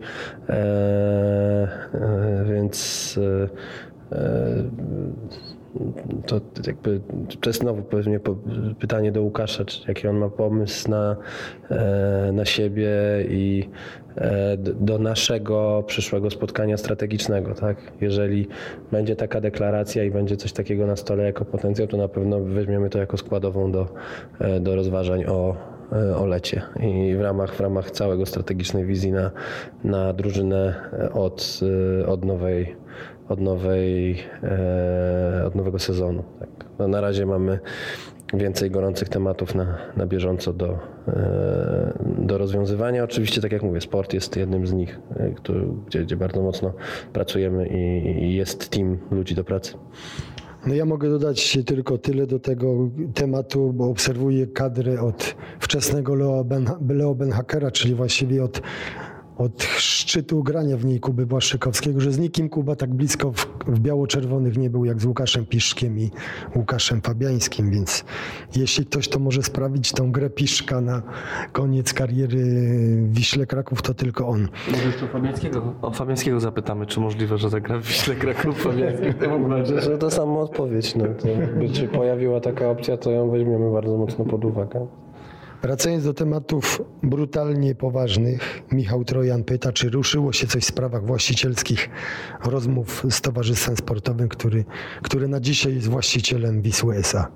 [0.50, 0.54] E,
[1.94, 3.20] e, więc
[4.12, 4.64] e,
[6.26, 7.02] to jakby
[7.42, 8.20] to jest znowu pewnie
[8.80, 11.16] pytanie do Łukasza, czy jaki on ma pomysł na,
[11.70, 12.92] e, na siebie
[13.30, 13.70] i
[14.18, 17.78] e, do naszego przyszłego spotkania strategicznego, tak?
[18.02, 18.48] Jeżeli
[18.92, 22.90] będzie taka deklaracja i będzie coś takiego na stole jako potencjał, to na pewno weźmiemy
[22.90, 23.88] to jako składową do,
[24.40, 25.56] e, do rozważań o,
[26.18, 29.32] o lecie i w ramach, w ramach całego strategicznej wizji na,
[29.84, 30.76] na drużynę
[31.14, 31.60] od,
[32.08, 32.76] od nowej
[33.30, 36.24] od, nowej, e, od nowego sezonu.
[36.40, 36.50] Tak.
[36.80, 37.60] No, na razie mamy
[38.34, 43.04] więcej gorących tematów na, na bieżąco do, e, do rozwiązywania.
[43.04, 45.32] Oczywiście, tak jak mówię, sport jest jednym z nich, e,
[45.88, 46.74] gdzie, gdzie bardzo mocno
[47.14, 49.74] pracujemy i, i jest team ludzi do pracy.
[50.68, 56.44] No ja mogę dodać tylko tyle do tego tematu, bo obserwuję kadrę od wczesnego Leo,
[56.44, 58.62] ben, Leo Benhakera, czyli właściwie od,
[59.38, 63.80] od szczytu grania w niej Kuby Błaszczykowskiego, że z nikim Kuba tak blisko w, w
[63.80, 66.12] biało-czerwonych nie był jak z Łukaszem Piszkiem i
[66.56, 68.06] Łukaszem Fabiańskim, więc
[68.56, 71.02] jeśli ktoś to może sprawić tą grę Piszka na
[71.52, 72.38] koniec kariery
[73.02, 74.48] w Wiśle Kraków, to tylko on.
[74.72, 79.16] Może jeszcze Fabiańskiego, o Fabiańskiego zapytamy, czy możliwe, że zagra w Wiśle Kraków Fabiański w
[79.16, 79.82] tym meczu.
[79.82, 80.96] Że to sama odpowiedź.
[80.96, 84.88] No, to jakby się pojawiła taka opcja, to ją weźmiemy bardzo mocno pod uwagę.
[85.66, 91.90] Wracając do tematów brutalnie poważnych, Michał Trojan pyta, czy ruszyło się coś w sprawach właścicielskich
[92.44, 94.66] rozmów z Towarzystwem Sportowym, który,
[95.02, 97.32] który na dzisiaj jest właścicielem Wisły S.A.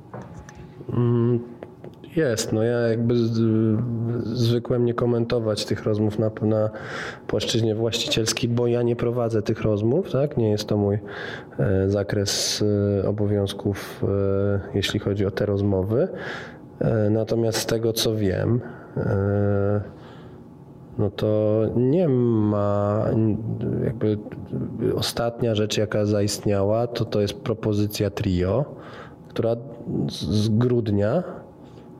[2.15, 3.13] Jest, no ja jakby
[4.23, 6.69] zwykłem nie komentować tych rozmów na, na
[7.27, 10.37] płaszczyźnie właścicielskiej, bo ja nie prowadzę tych rozmów, tak?
[10.37, 10.99] Nie jest to mój
[11.59, 12.63] e, zakres
[13.03, 16.07] e, obowiązków, e, jeśli chodzi o te rozmowy.
[16.81, 18.61] E, natomiast z tego co wiem,
[18.97, 19.81] e,
[20.97, 23.05] no to nie ma
[23.83, 24.17] jakby
[24.95, 28.65] ostatnia rzecz jaka zaistniała, to to jest propozycja trio,
[29.27, 29.55] która
[30.09, 31.23] z- grudnia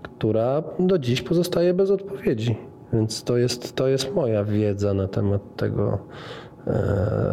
[0.02, 2.58] która do dziś pozostaje bez odpowiedzi.
[2.94, 5.98] Więc to jest, to jest moja wiedza na temat tego,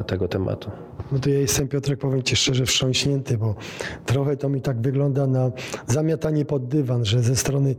[0.07, 0.70] tego tematu.
[1.12, 3.55] No to ja jestem, Piotrek, powiem Ci szczerze, wstrząśnięty, bo
[4.07, 5.51] trochę to mi tak wygląda na
[5.87, 7.77] zamiatanie pod dywan, że ze strony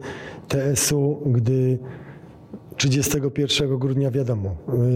[0.47, 1.79] TS-u, gdy
[2.77, 4.55] 31 grudnia wiadomo,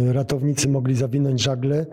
[0.09, 1.85] y, ratownicy mogli zawinąć żagle,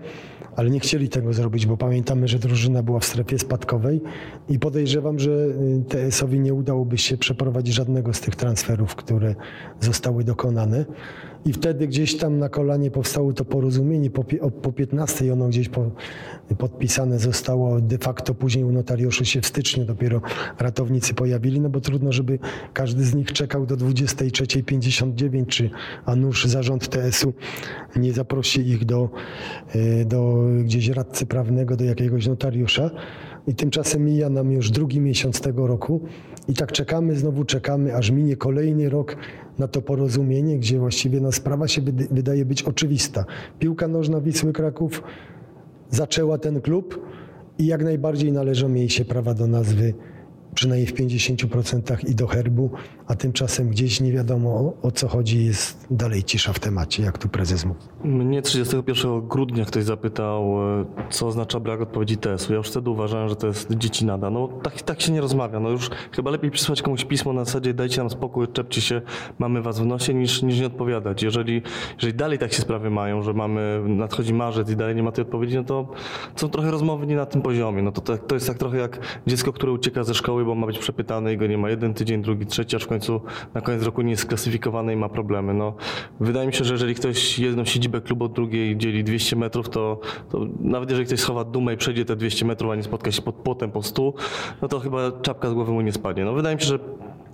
[0.56, 4.00] ale nie chcieli tego zrobić, bo pamiętamy, że drużyna była w strefie spadkowej
[4.48, 9.34] i podejrzewam, że y, TS-owi nie udałoby się przeprowadzić żadnego z tych transferów, które
[9.80, 10.84] zostały dokonane.
[11.46, 14.24] I wtedy gdzieś tam na kolanie powstało to porozumienie, po,
[14.62, 15.90] po 15 ono gdzieś po,
[16.58, 20.20] podpisane zostało, de facto później u notariuszy się w styczniu dopiero
[20.58, 22.38] ratownicy pojawili, no bo trudno, żeby
[22.72, 25.70] każdy z nich czekał do 23.59, czy
[26.04, 27.32] a nuż zarząd TS-u
[27.96, 29.10] nie zaprosi ich do,
[29.74, 32.90] y, do gdzieś radcy prawnego, do jakiegoś notariusza.
[33.48, 36.00] I tymczasem mija nam już drugi miesiąc tego roku
[36.48, 39.16] i tak czekamy, znowu czekamy, aż minie kolejny rok
[39.58, 43.24] na to porozumienie, gdzie właściwie no, sprawa się wyda- wydaje być oczywista.
[43.58, 45.02] Piłka nożna Wisły Kraków
[45.90, 47.00] zaczęła ten klub
[47.58, 49.94] i jak najbardziej należą jej się prawa do nazwy,
[50.54, 52.70] przynajmniej w 50% i do herbu,
[53.06, 57.28] a tymczasem gdzieś nie wiadomo o, co chodzi, jest dalej cisza w temacie, jak tu
[57.28, 57.80] prezes mówi.
[58.04, 62.52] Mnie 31 grudnia ktoś zapytał, e, co oznacza brak odpowiedzi TS-u.
[62.52, 64.30] Ja już wtedy uważałem, że to jest dziecinada.
[64.30, 65.60] No tak, tak się nie rozmawia.
[65.60, 69.02] No już chyba lepiej przysłać komuś pismo na zasadzie dajcie nam spokój, czepcie się,
[69.38, 71.22] mamy was w nosie, niż, niż nie odpowiadać.
[71.22, 71.62] Jeżeli,
[71.94, 75.24] jeżeli dalej tak się sprawy mają, że mamy, nadchodzi marzec i dalej nie ma tej
[75.24, 75.88] odpowiedzi, no to
[76.36, 77.82] są trochę rozmowy nie na tym poziomie.
[77.82, 80.78] No to, to jest tak trochę jak dziecko, które ucieka ze szkoły, bo ma być
[80.78, 83.20] przepytane i go nie ma jeden tydzień, drugi, trzeci, aż w końcu
[83.54, 85.54] na koniec roku nie jest sklasyfikowane i ma problemy.
[85.54, 85.74] No,
[86.20, 90.00] wydaje mi się, że jeżeli ktoś jedną siedzibę klubu od drugiej dzieli 200 metrów, to,
[90.30, 93.22] to nawet jeżeli ktoś schowa dumę i przejdzie te 200 metrów, a nie spotka się
[93.22, 94.12] pod płotem po 100,
[94.62, 96.24] no to chyba czapka z głowy mu nie spadnie.
[96.24, 96.78] No, wydaje mi się, że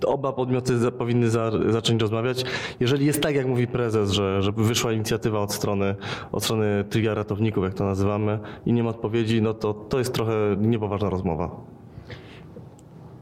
[0.07, 2.45] oba podmioty za, powinny za, zacząć rozmawiać.
[2.81, 5.95] Jeżeli jest tak, jak mówi prezes, że, że wyszła inicjatywa od strony,
[6.33, 10.15] od strony tria ratowników, jak to nazywamy, i nie ma odpowiedzi, no to to jest
[10.15, 11.74] trochę niepoważna rozmowa.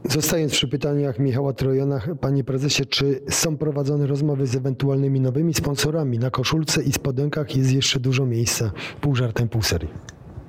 [0.09, 6.19] Zostając przy pytaniach Michała Trojana, panie prezesie, czy są prowadzone rozmowy z ewentualnymi nowymi sponsorami?
[6.19, 8.71] Na koszulce i spodenkach jest jeszcze dużo miejsca.
[9.01, 9.89] Pół żartem, pół serii.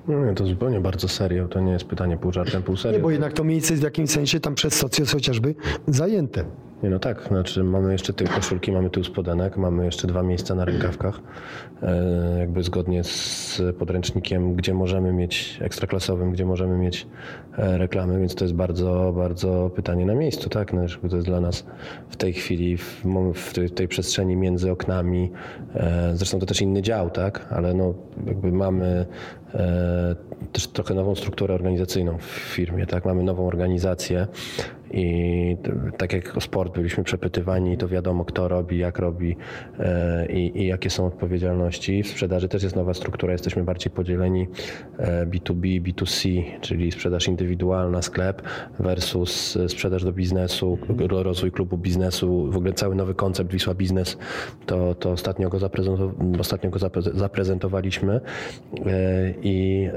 [0.08, 1.48] No nie, to zupełnie bardzo serio.
[1.48, 3.00] To nie jest pytanie pół żartem, pół Nie, serio.
[3.00, 5.54] bo jednak to miejsce jest w jakimś sensie tam przez socjus chociażby
[5.88, 6.44] zajęte.
[6.84, 10.54] Nie, no tak, znaczy mamy jeszcze te koszulki, mamy tył spodenek, mamy jeszcze dwa miejsca
[10.54, 11.20] na rękawkach.
[11.82, 17.06] E, jakby zgodnie z podręcznikiem, gdzie możemy mieć ekstraklasowym, gdzie możemy mieć
[17.58, 20.72] e, reklamy, więc to jest bardzo, bardzo pytanie na miejscu, tak?
[20.72, 21.66] No, to jest dla nas
[22.08, 25.32] w tej chwili, w, w tej, tej przestrzeni między oknami,
[25.74, 27.46] e, zresztą to też inny dział, tak?
[27.50, 27.94] Ale no
[28.26, 29.06] jakby mamy
[30.52, 33.04] też trochę nową strukturę organizacyjną w firmie, tak?
[33.04, 34.26] Mamy nową organizację
[34.96, 35.57] i
[35.96, 39.37] tak jak o sport byliśmy przepytywani, to wiadomo kto robi, jak robi
[39.78, 42.02] e, i, i jakie są odpowiedzialności.
[42.02, 44.48] W sprzedaży też jest nowa struktura, jesteśmy bardziej podzieleni
[44.98, 48.42] e, B2B, B2C, czyli sprzedaż indywidualna, sklep
[48.79, 53.75] versus e, sprzedaż do biznesu, ro- rozwój klubu biznesu, w ogóle cały nowy koncept Wisła
[53.75, 54.18] Biznes,
[54.66, 58.21] to, to ostatnio go, zaprezentow- ostatnio go zapre- zaprezentowaliśmy
[59.42, 59.88] i,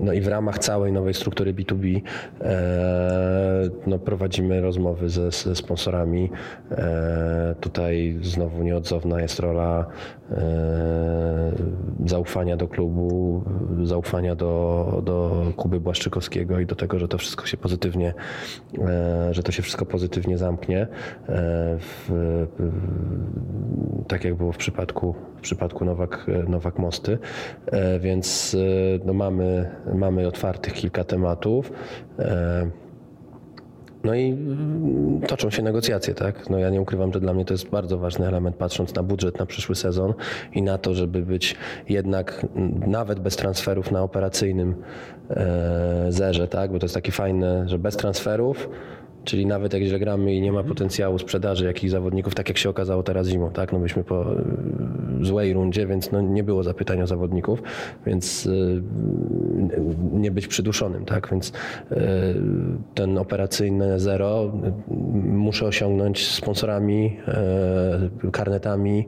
[0.00, 2.00] no i w ramach całej nowej struktury B2B
[2.40, 6.30] e, no prowadzimy prowadzimy rozmowy ze, ze sponsorami.
[6.70, 9.86] E, tutaj znowu nieodzowna jest rola
[10.30, 11.52] e,
[12.06, 13.42] zaufania do klubu,
[13.82, 18.14] zaufania do, do Kuby Błaszczykowskiego i do tego, że to wszystko się pozytywnie,
[18.78, 20.80] e, że to się wszystko pozytywnie zamknie.
[20.80, 20.88] E,
[21.78, 22.46] w,
[24.08, 27.18] tak jak było w przypadku, w przypadku Nowak, Nowak Mosty.
[27.66, 31.72] E, więc e, no mamy, mamy otwartych kilka tematów.
[34.04, 36.50] No i mm, toczą się negocjacje, tak?
[36.50, 39.38] No ja nie ukrywam, że dla mnie to jest bardzo ważny element, patrząc na budżet
[39.38, 40.14] na przyszły sezon
[40.54, 41.56] i na to, żeby być
[41.88, 44.74] jednak mm, nawet bez transferów na operacyjnym
[45.30, 46.72] e, zerze, tak?
[46.72, 48.68] Bo to jest takie fajne, że bez transferów
[49.24, 52.70] Czyli nawet jak źle gramy i nie ma potencjału sprzedaży jakichś zawodników, tak jak się
[52.70, 53.72] okazało teraz zimą, tak?
[53.72, 54.26] No byliśmy po
[55.22, 57.62] złej rundzie, więc no nie było zapytań o zawodników,
[58.06, 58.82] więc y,
[60.12, 61.28] nie być przyduszonym, tak?
[61.30, 61.52] Więc
[61.92, 61.94] y,
[62.94, 64.52] ten operacyjny zero
[65.24, 67.16] muszę osiągnąć sponsorami,
[68.32, 69.06] karnetami,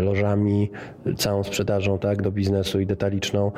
[0.00, 0.70] lożami,
[1.16, 2.22] całą sprzedażą, tak?
[2.22, 3.52] Do biznesu i detaliczną,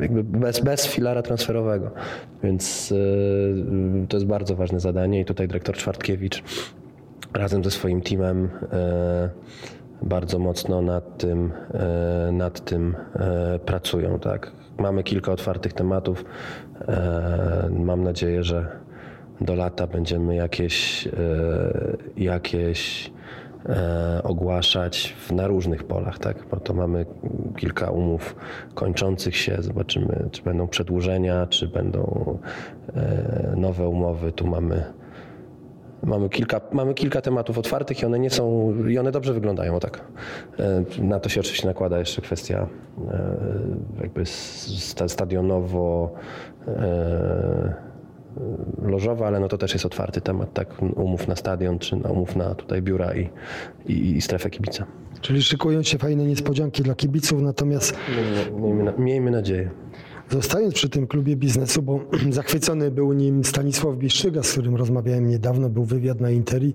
[0.00, 1.90] jakby bez, bez filara transferowego.
[2.42, 2.94] Więc
[4.08, 6.42] to jest bardzo ważne zadanie i tutaj dyrektor Czwartkiewicz
[7.36, 9.30] razem ze swoim teamem e,
[10.02, 14.18] bardzo mocno nad tym, e, nad tym e, pracują.
[14.18, 14.52] Tak.
[14.78, 16.24] Mamy kilka otwartych tematów.
[17.70, 18.66] Mam nadzieję, że
[19.40, 21.08] do lata będziemy jakieś,
[22.16, 23.10] jakieś
[24.24, 26.36] ogłaszać na różnych polach, tak?
[26.50, 27.06] bo to mamy
[27.56, 28.36] kilka umów
[28.74, 32.38] kończących się, zobaczymy czy będą przedłużenia, czy będą
[33.56, 34.84] nowe umowy, tu mamy
[36.02, 40.00] Mamy kilka, mamy kilka tematów otwartych i one nie są, i one dobrze wyglądają, tak.
[40.98, 42.66] Na to się oczywiście nakłada jeszcze kwestia
[44.00, 44.22] jakby
[45.08, 46.14] stadionowo
[48.82, 52.36] lożowa, ale no to też jest otwarty temat, tak, umów na stadion, czy na umów
[52.36, 53.28] na tutaj biura i,
[53.86, 54.86] i, i strefę kibica.
[55.20, 57.96] Czyli szykują się fajne niespodzianki dla kibiców, natomiast...
[58.56, 59.70] Miejmy, na, miejmy nadzieję.
[60.30, 62.00] Zostając przy tym klubie biznesu, bo
[62.30, 66.74] zachwycony był nim Stanisław Biszczyga, z którym rozmawiałem niedawno, był wywiad na Interi.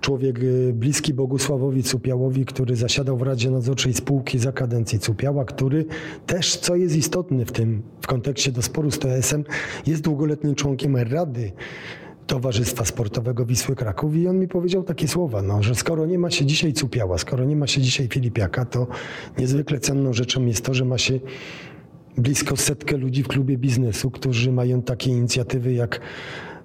[0.00, 5.84] Człowiek y, bliski Bogusławowi Cupiałowi, który zasiadał w Radzie Nadzorczej Spółki za kadencji Cupiała, który
[6.26, 9.44] też, co jest istotne w tym, w kontekście do sporu z TSM,
[9.86, 11.52] jest długoletnim członkiem Rady
[12.26, 16.30] Towarzystwa Sportowego Wisły Kraków i on mi powiedział takie słowa, no, że skoro nie ma
[16.30, 18.86] się dzisiaj Cupiała, skoro nie ma się dzisiaj Filipiaka, to
[19.38, 21.20] niezwykle cenną rzeczą jest to, że ma się
[22.16, 26.00] blisko setkę ludzi w klubie biznesu, którzy mają takie inicjatywy jak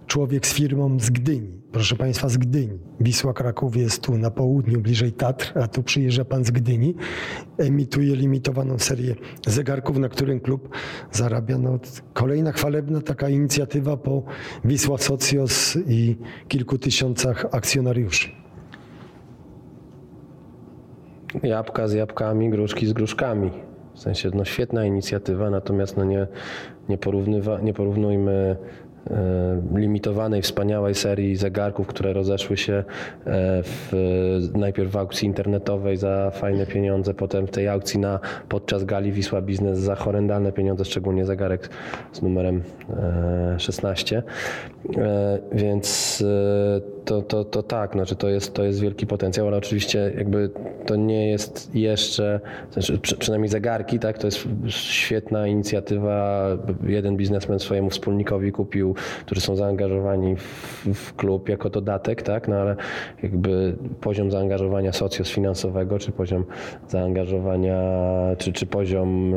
[0.08, 1.60] człowiek z firmą z Gdyni.
[1.72, 2.80] Proszę Państwa, z Gdyni.
[3.00, 6.95] Wisła Kraków jest tu na południu, bliżej Tatr, a tu przyjeżdża Pan z Gdyni.
[7.58, 9.16] Emituje limitowaną serię
[9.47, 10.70] zegarków, na którym klub
[11.12, 11.58] zarabia.
[11.58, 11.80] No,
[12.14, 14.24] kolejna chwalebna taka inicjatywa po
[14.66, 18.30] Wisła Socios i kilku tysiącach akcjonariuszy.
[21.43, 23.69] Jabłka z jabłkami, gruszki z gruszkami.
[24.00, 26.28] W sensie no świetna inicjatywa, natomiast no nie,
[26.89, 28.56] nie, porównywa, nie porównujmy
[29.12, 32.84] E, limitowanej, wspaniałej serii zegarków, które rozeszły się e,
[33.64, 33.91] w,
[34.56, 38.20] najpierw w aukcji internetowej za fajne pieniądze, potem w tej aukcji na,
[38.50, 41.70] podczas gali Wisła Biznes za horrendalne pieniądze, szczególnie zegarek
[42.12, 42.64] z numerem
[43.58, 44.24] 16.
[44.97, 46.24] E, więc
[47.10, 50.49] to, to, to tak, znaczy to, jest, to jest wielki potencjał, ale oczywiście jakby
[50.86, 52.39] to nie jest jeszcze,
[52.72, 56.47] znaczy przynajmniej zegarki, tak, to jest świetna inicjatywa.
[56.84, 58.95] Jeden biznesmen swojemu wspólnikowi kupił
[59.26, 60.41] którzy są zaangażowani w,
[60.93, 62.47] w, klub jako dodatek, tak?
[62.47, 62.76] No ale
[63.24, 66.45] jakby poziom zaangażowania socjosfinansowego, czy poziom
[66.88, 67.82] zaangażowania,
[68.38, 69.34] czy, czy poziom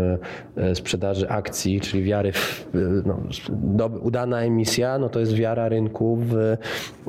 [0.57, 2.71] e, sprzedaży akcji, czyli wiary w
[3.07, 3.21] no,
[3.51, 6.57] do, udana emisja, no to jest wiara rynku w,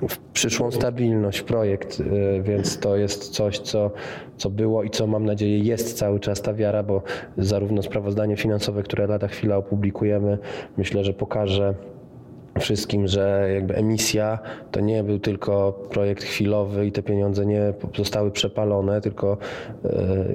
[0.10, 0.18] w
[0.54, 3.92] przyszłą stabilność, w projekt, e, więc to jest coś, co,
[4.38, 7.02] co było i co mam nadzieję jest cały czas ta wiara, bo
[7.38, 10.38] zarówno sprawozdanie finansowe, które lada chwila opublikujemy,
[10.78, 11.74] myślę, że pokaże
[12.60, 14.40] wszystkim, że jakby emisja
[14.72, 19.38] to nie był tylko projekt chwilowy i te pieniądze nie zostały przepalone, tylko
[19.86, 19.90] e,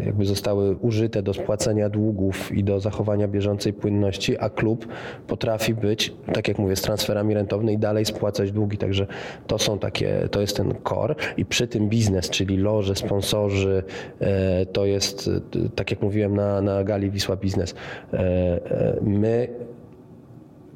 [0.06, 4.88] jakby zostały użyte do spłacenia długów i do zachowania bieżącej płynności, a klub
[5.26, 9.06] potrafi być, tak jak mówię, z transferami rentownymi i dalej spłacać długi, także
[9.46, 13.82] to są takie, to jest ten core i przy tym biznes, czyli loże, sponsorzy,
[14.20, 15.30] e, to jest,
[15.74, 17.74] tak jak mówiłem na, na gali Wisła Biznes,
[18.12, 19.48] e, my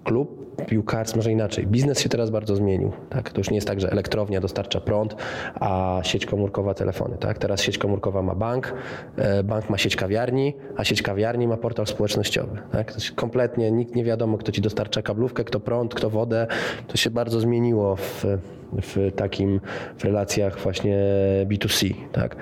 [0.04, 1.66] klub piłkarski, może inaczej.
[1.66, 2.92] Biznes się teraz bardzo zmienił.
[3.10, 3.30] Tak?
[3.30, 5.16] To już nie jest tak, że elektrownia dostarcza prąd,
[5.54, 7.16] a sieć komórkowa telefony.
[7.16, 7.38] Tak?
[7.38, 8.74] Teraz sieć komórkowa ma bank,
[9.16, 12.58] e, bank ma sieć kawiarni, a sieć kawiarni ma portal społecznościowy.
[12.72, 12.92] Tak?
[13.14, 16.46] Kompletnie nikt nie wiadomo, kto ci dostarcza kablówkę, kto prąd, kto wodę.
[16.88, 18.24] To się bardzo zmieniło w,
[18.82, 19.60] w takim
[19.98, 20.98] w relacjach właśnie
[21.46, 21.94] B2C.
[22.12, 22.36] Tak?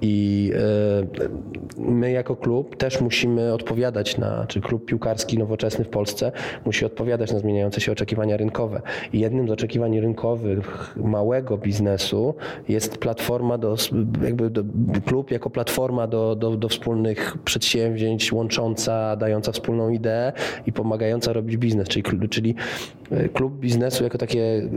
[0.00, 6.32] I e, my jako klub też musimy odpowiadać na, czy klub piłkarski nowoczesny w Polsce
[6.64, 8.82] musi odpowiadać na zmieniające się oczekiwania rynkowe.
[9.12, 12.34] I jednym z oczekiwań rynkowych małego biznesu
[12.68, 13.76] jest platforma do,
[14.22, 14.64] jakby do,
[15.06, 20.32] klub jako platforma do, do, do wspólnych przedsięwzięć, łącząca, dająca wspólną ideę
[20.66, 22.54] i pomagająca robić biznes, czyli, czyli
[23.10, 24.68] e, klub biznesu jako takie,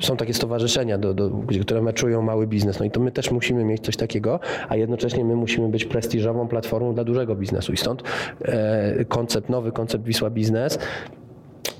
[0.00, 1.30] są takie stowarzyszenia, do, do,
[1.62, 2.78] które meczują mały biznes.
[2.78, 6.48] No i to my też musimy mieć coś takiego, a jednocześnie my musimy być prestiżową
[6.48, 7.72] platformą dla dużego biznesu.
[7.72, 8.02] I stąd
[8.42, 10.78] e, koncept, nowy koncept Wisła Biznes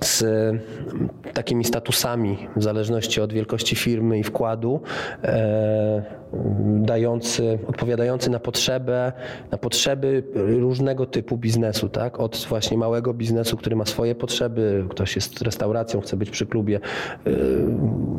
[0.00, 0.60] z mm,
[1.34, 4.80] takimi statusami w zależności od wielkości firmy i wkładu,
[5.24, 6.18] e,
[6.78, 9.12] dający, odpowiadający na potrzebę,
[9.50, 12.20] na potrzeby różnego typu biznesu, tak?
[12.20, 16.80] Od właśnie małego biznesu, który ma swoje potrzeby, ktoś jest restauracją, chce być przy klubie,
[17.26, 17.30] e,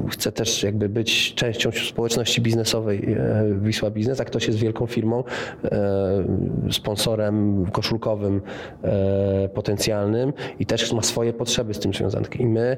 [0.09, 5.23] chce też jakby być częścią społeczności biznesowej e, Wisła Biznes, a ktoś jest wielką firmą,
[5.63, 6.23] e,
[6.71, 8.41] sponsorem koszulkowym
[8.83, 12.27] e, potencjalnym i też ma swoje potrzeby z tym związane.
[12.39, 12.77] I my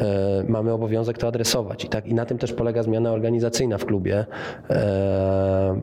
[0.00, 1.84] e, mamy obowiązek to adresować.
[1.84, 4.26] I, tak, I na tym też polega zmiana organizacyjna w klubie,
[4.70, 5.80] e,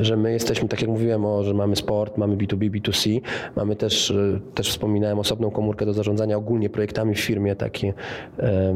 [0.00, 3.20] że my jesteśmy, tak jak mówiłem, o, że mamy sport, mamy B2B, B2C,
[3.56, 7.92] mamy też, e, też wspominałem, osobną komórkę do zarządzania ogólnie projektami w firmie, takie,
[8.38, 8.74] e,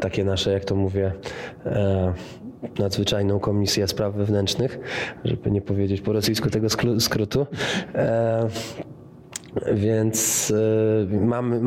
[0.00, 1.12] takie nasze, jak to mówię,
[1.66, 2.12] e,
[2.78, 4.78] nadzwyczajną komisję spraw wewnętrznych,
[5.24, 6.68] żeby nie powiedzieć po rosyjsku tego
[6.98, 7.46] skrótu.
[9.74, 10.52] Więc
[11.10, 11.60] e, mamy,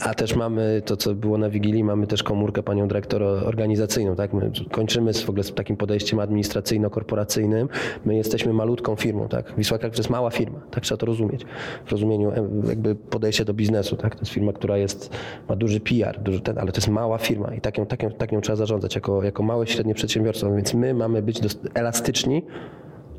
[0.00, 4.16] a też mamy to, co było na Wigilii, mamy też komórkę panią dyrektor organizacyjną.
[4.16, 4.32] Tak?
[4.32, 7.68] My kończymy z, w ogóle z takim podejściem administracyjno-korporacyjnym.
[8.04, 9.28] My jesteśmy malutką firmą.
[9.28, 9.52] Tak?
[9.58, 11.46] Wisła Kraków to jest mała firma, tak trzeba to rozumieć.
[11.86, 12.32] W rozumieniu
[12.68, 13.96] jakby podejście do biznesu.
[13.96, 14.14] Tak?
[14.14, 15.16] To jest firma, która jest,
[15.48, 18.10] ma duży PR, duży ten, ale to jest mała firma i tak ją, tak ją,
[18.10, 20.54] tak ją trzeba zarządzać jako, jako małe, średnie przedsiębiorstwo.
[20.54, 21.40] Więc my mamy być
[21.74, 22.42] elastyczni,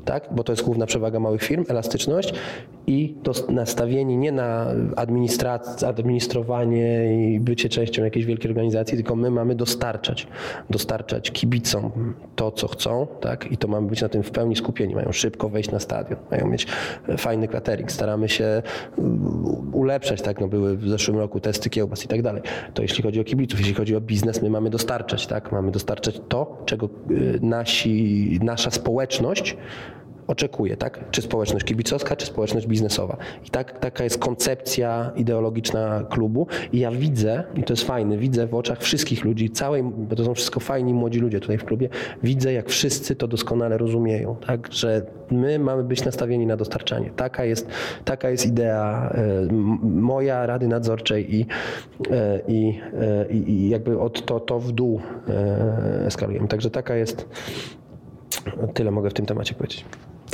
[0.08, 0.28] tak?
[0.30, 2.34] bo to jest główna przewaga małych firm, elastyczność
[2.86, 4.66] i to nastawienie nie na
[5.92, 10.26] administrowanie i bycie częścią jakiejś wielkiej organizacji, tylko my mamy dostarczać,
[10.70, 13.52] dostarczać kibicom to, co chcą tak?
[13.52, 14.94] i to mamy być na tym w pełni skupieni.
[14.94, 16.66] Mają szybko wejść na stadion, mają mieć
[17.08, 18.62] e, fajny catering, staramy się
[18.98, 20.40] mm, ulepszać, tak?
[20.40, 22.42] no były w zeszłym roku testy kiełbas i tak dalej.
[22.74, 25.52] To jeśli chodzi o kibiców, jeśli chodzi o biznes, my mamy dostarczać, tak?
[25.52, 29.56] mamy dostarczać to, czego y, nasi, nasza społeczność
[30.28, 31.10] oczekuje, tak?
[31.10, 33.16] Czy społeczność kibicowska, czy społeczność biznesowa.
[33.46, 36.46] I tak, taka jest koncepcja ideologiczna klubu.
[36.72, 40.24] I ja widzę, i to jest fajne, widzę w oczach wszystkich ludzi, całej, bo to
[40.24, 41.88] są wszystko fajni młodzi ludzie tutaj w klubie,
[42.22, 44.72] widzę jak wszyscy to doskonale rozumieją, tak?
[44.72, 47.10] Że my mamy być nastawieni na dostarczanie.
[47.16, 47.68] Taka jest,
[48.04, 49.52] taka jest idea e,
[49.82, 51.46] moja, Rady Nadzorczej i,
[52.10, 55.00] e, e, i, i jakby od to, to w dół
[56.06, 56.48] eskalujemy.
[56.48, 57.28] Także taka jest,
[58.74, 59.84] tyle mogę w tym temacie powiedzieć.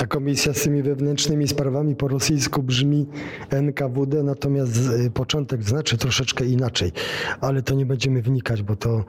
[0.05, 3.07] Ta komisja z tymi wewnętrznymi sprawami po rosyjsku brzmi
[3.50, 4.76] NKWD, natomiast
[5.07, 6.92] y, początek znaczy troszeczkę inaczej,
[7.40, 9.05] ale to nie będziemy wnikać, bo to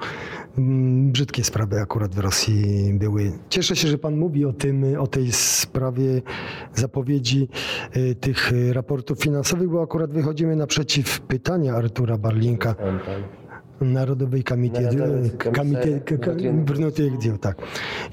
[0.57, 3.31] mm, brzydkie sprawy akurat w Rosji były.
[3.49, 6.21] Cieszę się, że pan mówi o tym, y, o tej sprawie
[6.73, 7.47] zapowiedzi
[7.97, 12.75] y, tych raportów finansowych, bo akurat wychodzimy naprzeciw pytania Artura Barlinka.
[13.81, 17.11] Narodowej Komitet Narodowy Komitet Komisarz Brnuty
[17.41, 17.57] tak.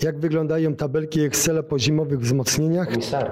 [0.02, 2.88] Jak wyglądają tabelki Excela po zimowych wzmocnieniach?
[2.88, 3.30] Komisar.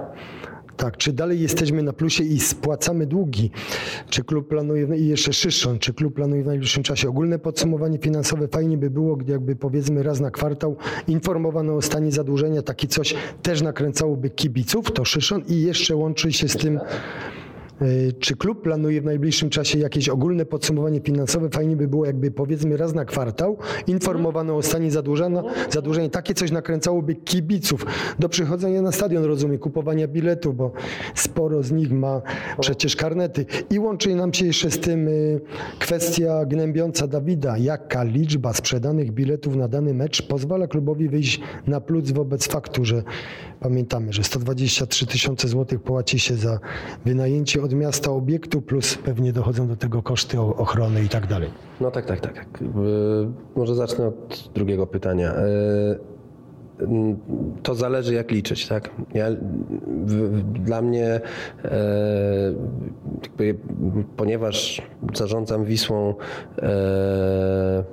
[0.80, 3.50] Tak, czy dalej jesteśmy na plusie i spłacamy długi?
[4.10, 8.48] Czy klub planuje, i jeszcze Szyszon, czy klub planuje w najbliższym czasie ogólne podsumowanie finansowe?
[8.48, 10.76] Fajnie by było, gdy jakby powiedzmy raz na kwartał
[11.08, 16.48] informowano o stanie zadłużenia, takie coś też nakręcałoby kibiców, to Szyszon i jeszcze łączy się
[16.48, 16.80] z tym,
[18.18, 21.48] czy klub planuje w najbliższym czasie jakieś ogólne podsumowanie finansowe?
[21.50, 23.56] Fajnie by było, jakby powiedzmy raz na kwartał
[23.86, 26.08] informowano o stanie zadłużenia, zadłużenia.
[26.08, 27.86] Takie coś nakręcałoby kibiców
[28.18, 30.72] do przychodzenia na stadion, rozumiem, kupowania biletów, bo
[31.14, 32.22] sporo z nich ma
[32.60, 33.46] przecież karnety.
[33.70, 35.40] I łączy nam się jeszcze z tym y,
[35.78, 37.58] kwestia gnębiąca Dawida.
[37.58, 43.02] Jaka liczba sprzedanych biletów na dany mecz pozwala klubowi wyjść na plus wobec faktu, że
[43.60, 46.58] pamiętamy, że 123 tysiące złotych płaci się za
[47.04, 51.50] wynajęcie od miasta obiektu, plus pewnie dochodzą do tego koszty ochrony i tak dalej.
[51.80, 52.34] No tak, tak, tak.
[52.34, 52.62] tak.
[52.62, 52.66] Y,
[53.56, 55.34] Może zacznę od drugiego pytania.
[56.80, 57.16] Mm,
[57.62, 58.90] to zależy jak liczyć, tak?
[59.14, 61.20] Ja, w, w, dla mnie,
[61.64, 61.70] e,
[63.22, 63.54] jakby,
[64.16, 64.82] ponieważ
[65.14, 66.14] zarządzam Wisłą
[66.58, 67.84] e,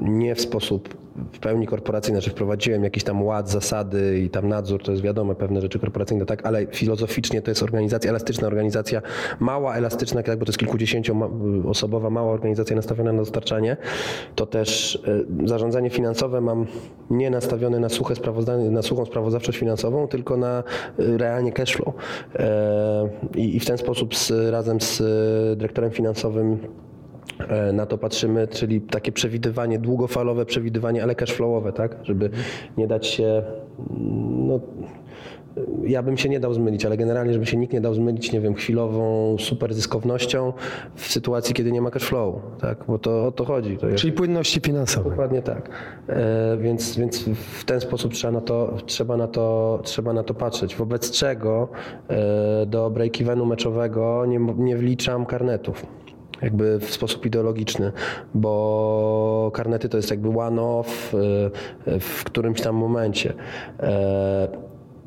[0.00, 4.82] nie w sposób w pełni korporacyjny, że wprowadziłem jakiś tam ład, zasady i tam nadzór,
[4.82, 9.02] to jest wiadome, pewne rzeczy korporacyjne, tak, ale filozoficznie to jest organizacja, elastyczna organizacja,
[9.40, 13.76] mała, elastyczna, tak, bo to jest kilkudziesięcioosobowa, mała organizacja nastawiona na dostarczanie,
[14.34, 15.02] to też
[15.42, 16.66] e, zarządzanie finansowe mam
[17.10, 20.62] nie nastawione na suche sprawozdanie, na suchą sprawozdawczość finansową, tylko na e,
[21.18, 21.94] realnie cash flow.
[22.34, 26.58] E, I, w ten sposób z, razem z e, dyrektorem finansowym
[27.72, 31.96] na to patrzymy, czyli takie przewidywanie, długofalowe przewidywanie, ale cashflowowe, tak?
[32.02, 32.30] Żeby
[32.76, 33.42] nie dać się,
[34.30, 34.60] no,
[35.84, 38.40] ja bym się nie dał zmylić, ale generalnie, żeby się nikt nie dał zmylić, nie
[38.40, 40.52] wiem, chwilową super zyskownością
[40.94, 42.84] w sytuacji, kiedy nie ma cashflowu, tak?
[42.88, 43.76] Bo to o to chodzi.
[43.76, 45.10] To Czyli płynności finansowej.
[45.10, 45.70] Dokładnie tak.
[46.08, 50.34] E, więc, więc w ten sposób trzeba na to, trzeba na to, trzeba na to
[50.34, 50.76] patrzeć.
[50.76, 51.68] Wobec czego
[52.08, 55.86] e, do break-evenu meczowego nie, nie wliczam karnetów
[56.42, 57.92] jakby w sposób ideologiczny,
[58.34, 63.34] bo karnety to jest jakby one-off y, w którymś tam momencie.
[63.80, 64.48] E,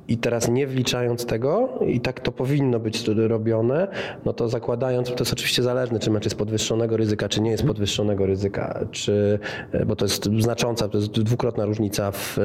[0.07, 3.87] I teraz nie wliczając tego, i tak to powinno być robione,
[4.25, 7.63] no to zakładając, to jest oczywiście zależne, czy mecz jest podwyższonego ryzyka, czy nie jest
[7.63, 9.39] podwyższonego ryzyka, czy,
[9.71, 12.37] e, bo to jest znacząca, to jest dwukrotna różnica w,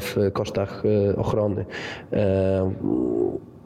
[0.00, 0.82] w kosztach
[1.16, 1.64] ochrony.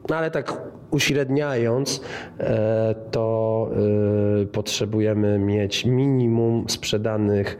[0.09, 2.01] No ale tak uśredniając,
[2.39, 3.69] e, to
[4.41, 7.57] e, potrzebujemy mieć minimum sprzedanych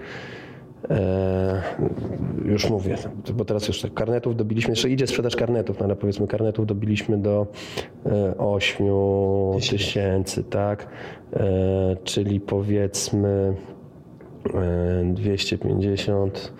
[0.89, 1.61] e,
[2.45, 2.97] już mówię,
[3.33, 7.17] bo teraz już tak karnetów dobiliśmy, jeszcze idzie sprzedaż karnetów, no ale powiedzmy karnetów dobiliśmy
[7.17, 7.47] do
[8.37, 8.87] 8
[9.69, 10.87] tysięcy, tak?
[12.03, 13.53] Czyli powiedzmy
[15.13, 16.53] 250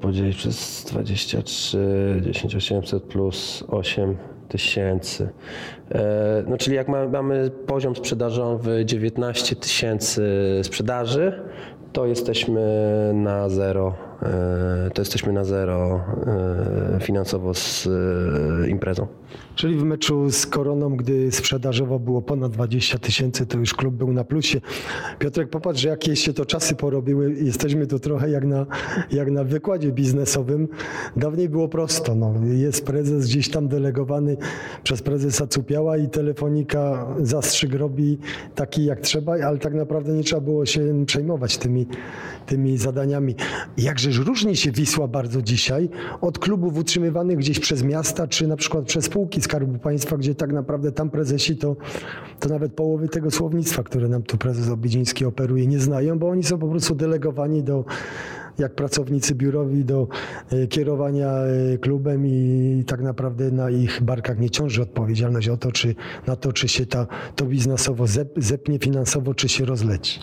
[0.00, 4.16] podzielić przez 23, 10800 plus 8
[4.50, 5.28] tysięcy.
[5.94, 10.22] E, no czyli jak mamy poziom sprzedażowy 19 tysięcy
[10.62, 11.32] sprzedaży,
[11.92, 12.60] to jesteśmy
[13.14, 13.94] na zero.
[14.22, 16.00] E, to jesteśmy na zero
[16.96, 17.88] e, finansowo z
[18.68, 19.06] imprezą.
[19.60, 24.12] Czyli w meczu z Koroną, gdy sprzedażowo było ponad 20 tysięcy, to już klub był
[24.12, 24.60] na plusie.
[25.18, 27.34] Piotrek, popatrz, jakie się to czasy porobiły.
[27.42, 28.66] Jesteśmy tu trochę jak na,
[29.12, 30.68] jak na wykładzie biznesowym.
[31.16, 32.14] Dawniej było prosto.
[32.14, 32.34] No.
[32.52, 34.36] Jest prezes gdzieś tam delegowany
[34.82, 38.18] przez prezesa Cupiała i telefonika zastrzyk robi
[38.54, 41.86] taki jak trzeba, ale tak naprawdę nie trzeba było się przejmować tymi,
[42.46, 43.34] tymi zadaniami.
[43.78, 45.88] Jakżeż różni się Wisła bardzo dzisiaj
[46.20, 50.52] od klubów utrzymywanych gdzieś przez miasta, czy na przykład przez spółki Skarbu Państwa, gdzie tak
[50.52, 51.76] naprawdę tam prezesi to,
[52.40, 56.42] to nawet połowy tego słownictwa, które nam tu prezes Obidziński operuje, nie znają, bo oni
[56.44, 57.84] są po prostu delegowani do
[58.58, 60.08] jak pracownicy biurowi do
[60.50, 65.72] e, kierowania e, klubem i tak naprawdę na ich barkach nie ciąży odpowiedzialność o to,
[65.72, 65.94] czy
[66.26, 68.04] na to, czy się ta, to biznesowo
[68.36, 70.20] zepnie finansowo, czy się rozleci.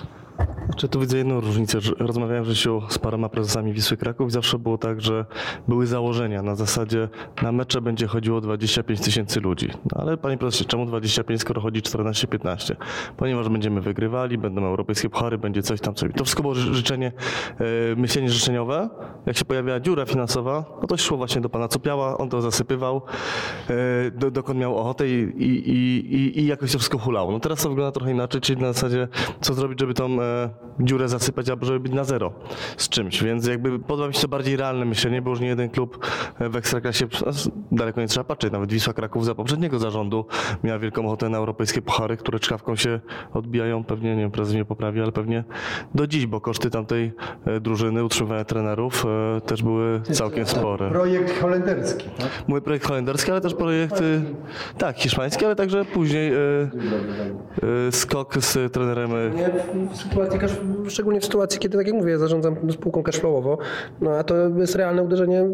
[0.77, 1.79] Czy tu widzę jedną różnicę.
[1.99, 4.31] Rozmawiałem w życiu z paroma prezesami Wisły Kraków.
[4.31, 5.25] Zawsze było tak, że
[5.67, 7.09] były założenia na zasadzie
[7.41, 9.69] na mecze będzie chodziło 25 tysięcy ludzi.
[9.91, 12.75] No ale panie prezesie, czemu 25, skoro chodzi 14-15?
[13.17, 16.11] Ponieważ będziemy wygrywali, będą europejskie puchary, będzie coś tam, coś.
[16.15, 17.11] To wszystko było życzenie,
[17.59, 18.89] e, myślenie życzeniowe.
[19.25, 23.01] Jak się pojawiała dziura finansowa, no to szło właśnie do pana Cupiała, on to zasypywał,
[23.69, 25.75] e, do, dokąd miał ochotę i, i,
[26.15, 27.31] i, i jakoś to wszystko hulało.
[27.31, 29.07] No teraz to wygląda trochę inaczej, czyli na zasadzie
[29.41, 30.26] co zrobić, żeby tą e,
[30.80, 32.32] dziurę zasypać, albo żeby być na zero
[32.78, 33.23] z czymś.
[33.23, 36.05] Więc jakby podoba mi się to bardziej realne myślenie, bo już nie jeden klub
[36.39, 37.07] w Ekstraklasie,
[37.71, 40.25] daleko nie trzeba patrzeć, nawet Wisła Kraków za poprzedniego zarządu
[40.63, 42.99] miała wielką ochotę na europejskie puchary, które czkawką się
[43.34, 45.43] odbijają, pewnie, nie wiem, prezes nie poprawi, ale pewnie
[45.95, 47.11] do dziś, bo koszty tamtej
[47.45, 50.89] e, drużyny, utrzymywania trenerów e, też były całkiem spore.
[50.89, 52.30] Projekt holenderski, tak?
[52.47, 54.03] Mój projekt holenderski, ale też projekt,
[54.78, 56.32] tak, hiszpański, ale także później
[57.91, 59.11] skok z trenerem.
[60.26, 60.57] Sytuacji
[60.89, 63.57] szczególnie w sytuacji, kiedy, tak jak mówię, zarządzam spółką cashflowowo,
[64.01, 65.45] no a to jest realne uderzenie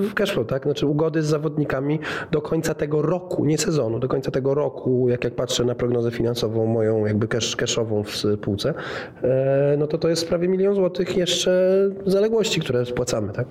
[0.00, 0.62] w cashflow, tak?
[0.62, 1.98] Znaczy ugody z zawodnikami
[2.30, 6.10] do końca tego roku, nie sezonu, do końca tego roku, jak, jak patrzę na prognozę
[6.10, 8.74] finansową moją jakby cash, cashową w spółce,
[9.22, 11.72] e, no to to jest prawie milion złotych jeszcze
[12.06, 13.46] zaległości, które spłacamy, tak?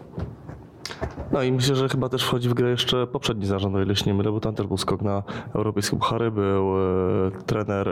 [1.31, 4.05] No i myślę, że chyba też wchodzi w grę jeszcze poprzedni zarząd, o ile się
[4.05, 5.23] nie mylę, bo tam też był skok na
[5.55, 7.89] europejskie puchary, był e, trener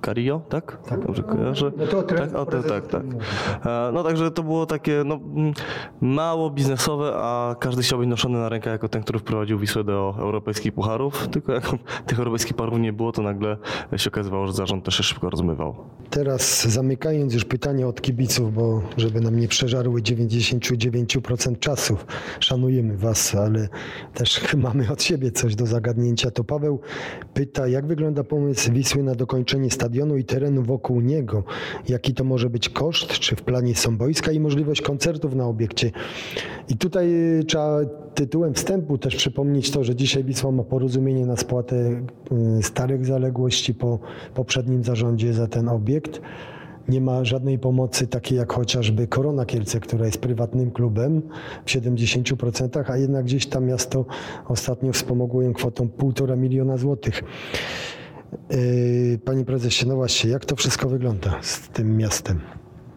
[0.00, 0.78] Carillo, tak?
[0.88, 1.06] Tak.
[1.06, 1.72] Dobrze kojarzę?
[1.76, 3.02] No to tak, o, to, tak, tak.
[3.66, 5.20] E, No także to było takie no,
[6.00, 10.14] mało biznesowe, a każdy chciał być noszony na rękę jako ten, który wprowadził Wisłę do
[10.18, 11.28] europejskich pucharów.
[11.28, 11.64] Tylko jak
[12.06, 13.56] tych europejskich pucharów nie było, to nagle
[13.96, 15.74] się okazywało, że zarząd też się szybko rozmywał.
[16.10, 22.06] Teraz zamykając już pytania od kibiców, bo żeby nam nie przeżarły 99% czasów.
[22.40, 23.68] Szanujemy Was, ale
[24.14, 26.30] też mamy od siebie coś do zagadnięcia.
[26.30, 26.80] To Paweł
[27.34, 29.85] pyta, jak wygląda pomysł Wisły na dokończenie stadionu
[30.18, 31.44] i terenu wokół niego?
[31.88, 33.12] Jaki to może być koszt?
[33.12, 35.90] Czy w planie są boiska i możliwość koncertów na obiekcie?
[36.68, 37.80] I tutaj y, trzeba
[38.14, 42.02] tytułem wstępu też przypomnieć to, że dzisiaj Wisła ma porozumienie na spłatę
[42.58, 43.98] y, starych zaległości po
[44.34, 46.20] poprzednim zarządzie za ten obiekt.
[46.88, 51.22] Nie ma żadnej pomocy takiej jak chociażby Korona Kielce, która jest prywatnym klubem
[51.64, 54.04] w 70%, a jednak gdzieś tam miasto
[54.48, 57.22] ostatnio wspomogło ją kwotą 1,5 miliona złotych.
[58.50, 62.40] Yy, Panie prezesie, no właśnie, jak to wszystko wygląda z tym miastem?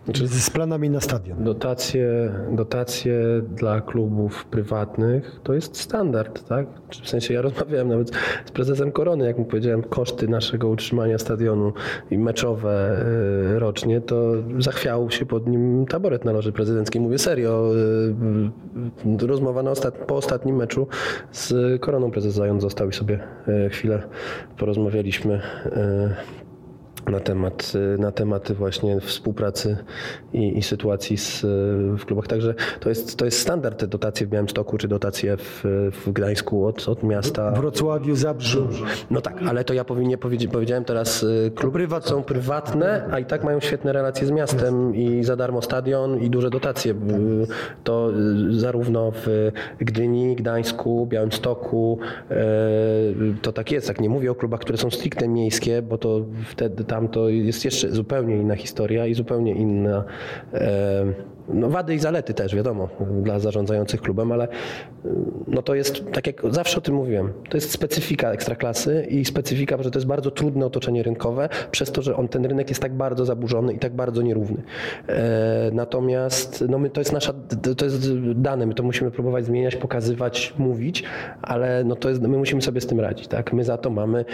[0.07, 1.43] Z, z planami na stadion.
[1.43, 3.19] Dotacje, dotacje
[3.55, 6.67] dla klubów prywatnych to jest standard, tak?
[7.03, 8.11] W sensie ja rozmawiałem nawet
[8.45, 11.73] z prezesem Korony, jak mu powiedziałem koszty naszego utrzymania stadionu
[12.11, 13.05] i meczowe
[13.55, 17.01] y, rocznie, to zachwiał się pod nim taboret na loży prezydenckiej.
[17.01, 17.71] Mówię serio.
[19.17, 19.95] y, y, Rozmowa na ostat...
[19.95, 20.87] po ostatnim meczu
[21.31, 23.19] z Koroną prezes Zając został i sobie
[23.69, 24.03] chwilę
[24.57, 25.41] porozmawialiśmy.
[27.11, 29.77] Na temat, na tematy właśnie współpracy
[30.33, 31.41] i, i sytuacji z,
[31.99, 32.27] w klubach.
[32.27, 35.63] Także to jest, to jest standard te dotacje w Białymstoku, czy dotacje w,
[36.05, 37.51] w Gdańsku od, od miasta.
[37.51, 38.67] W Wrocławiu, Zabrzu.
[39.11, 43.25] No tak, ale to ja powinien powiedzieć, powiedziałem teraz, y, kluby są prywatne, a i
[43.25, 46.93] tak mają świetne relacje z miastem i za darmo stadion i duże dotacje.
[46.93, 46.95] Y,
[47.83, 48.11] To
[48.49, 51.99] y, zarówno w Gdyni, Gdańsku, Białymstoku,
[53.41, 53.87] to tak jest.
[53.87, 57.65] Jak nie mówię o klubach, które są stricte miejskie, bo to wtedy tam to jest
[57.65, 60.03] jeszcze zupełnie inna historia i zupełnie inna
[60.53, 61.05] e,
[61.53, 62.89] no wady i zalety też, wiadomo,
[63.23, 64.49] dla zarządzających klubem, ale y,
[65.47, 69.83] no to jest, tak jak zawsze o tym mówiłem, to jest specyfika ekstraklasy i specyfika,
[69.83, 72.93] że to jest bardzo trudne otoczenie rynkowe, przez to, że on, ten rynek jest tak
[72.93, 74.63] bardzo zaburzony i tak bardzo nierówny.
[75.07, 77.33] E, natomiast no my, to jest nasza,
[77.77, 81.03] to jest dane, my to musimy próbować zmieniać, pokazywać, mówić,
[81.41, 83.53] ale no to jest, my musimy sobie z tym radzić, tak?
[83.53, 84.25] My za to mamy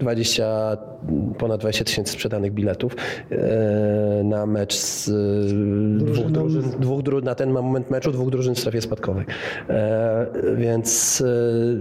[0.00, 0.76] 20,
[1.38, 2.96] ponad 20 tysięcy sprzedanych biletów
[3.30, 8.54] e, na mecz z e, dwóch drużyn, dwóch dru, na ten moment meczu dwóch drużyn
[8.54, 9.24] w strefie spadkowej.
[9.68, 10.26] E,
[10.56, 11.22] Więc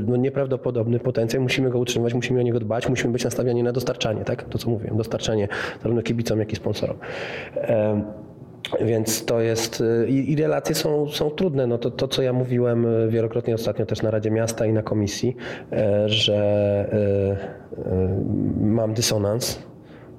[0.08, 4.24] no, nieprawdopodobny potencjał, musimy go utrzymać, musimy o niego dbać, musimy być nastawieni na dostarczanie,
[4.24, 4.44] tak?
[4.44, 5.48] To co mówiłem, dostarczanie
[5.82, 6.98] zarówno kibicom, jak i sponsorom.
[8.82, 11.68] Więc to jest y, i, relacje są, są trudne.
[11.68, 14.84] No to, to, co ja mówiłem y, wielokrotnie ostatnio też na Radzie Miasta i na
[14.84, 15.36] komisji,
[15.72, 16.36] e, że
[17.88, 19.60] e, mam dysonans,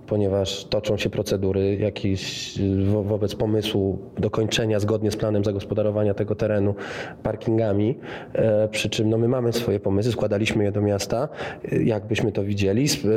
[0.06, 2.54] ponieważ toczą się procedury jakieś
[2.84, 6.74] wo- wobec pomysłu dokończenia zgodnie z planem zagospodarowania tego terenu
[7.22, 7.98] parkingami.
[8.32, 11.28] E, Przy czym no, my mamy swoje pomysły, składaliśmy je do miasta,
[11.72, 13.08] e, jak byśmy to widzieli, z, e,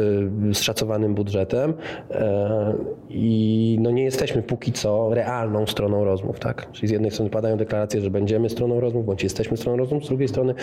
[0.53, 1.73] z szacowanym budżetem
[2.11, 2.73] e,
[3.09, 6.39] i no, nie jesteśmy póki co realną stroną rozmów.
[6.39, 6.71] Tak?
[6.71, 10.07] Czyli z jednej strony padają deklaracje, że będziemy stroną rozmów, bądź jesteśmy stroną rozmów, z
[10.07, 10.53] drugiej strony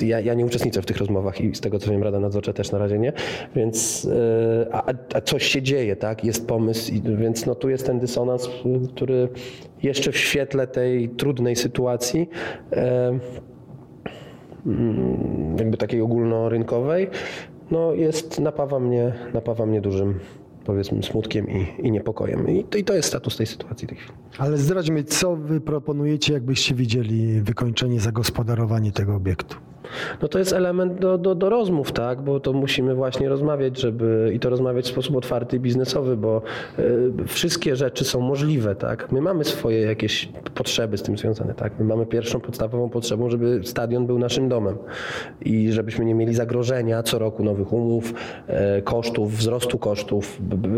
[0.00, 2.52] e, ja, ja nie uczestniczę w tych rozmowach i z tego co wiem Rada Nadzorcza
[2.52, 3.12] też na razie nie,
[3.56, 4.08] więc
[4.66, 6.24] e, a, a coś się dzieje, tak?
[6.24, 8.48] Jest pomysł, więc no tu jest ten dysonans,
[8.94, 9.28] który
[9.82, 12.28] jeszcze w świetle tej trudnej sytuacji
[15.58, 17.08] jakby takiej ogólnorynkowej,
[17.70, 20.14] no jest, napawa mnie, napawa mnie dużym
[20.64, 22.48] powiedzmy smutkiem i, i niepokojem.
[22.48, 24.14] I to, I to jest status tej sytuacji tej chwili.
[24.38, 29.56] Ale zdradźmy, co wy proponujecie, jakbyście widzieli wykończenie, zagospodarowanie tego obiektu?
[30.22, 32.22] No to jest element do, do, do rozmów, tak?
[32.22, 36.42] Bo to musimy właśnie rozmawiać, żeby i to rozmawiać w sposób otwarty i biznesowy, bo
[36.78, 39.12] y, wszystkie rzeczy są możliwe, tak?
[39.12, 41.72] My mamy swoje jakieś potrzeby z tym związane, tak?
[41.78, 44.78] My mamy pierwszą podstawową potrzebą, żeby stadion był naszym domem
[45.40, 48.14] i żebyśmy nie mieli zagrożenia co roku nowych umów,
[48.46, 50.68] e, kosztów, wzrostu kosztów, b,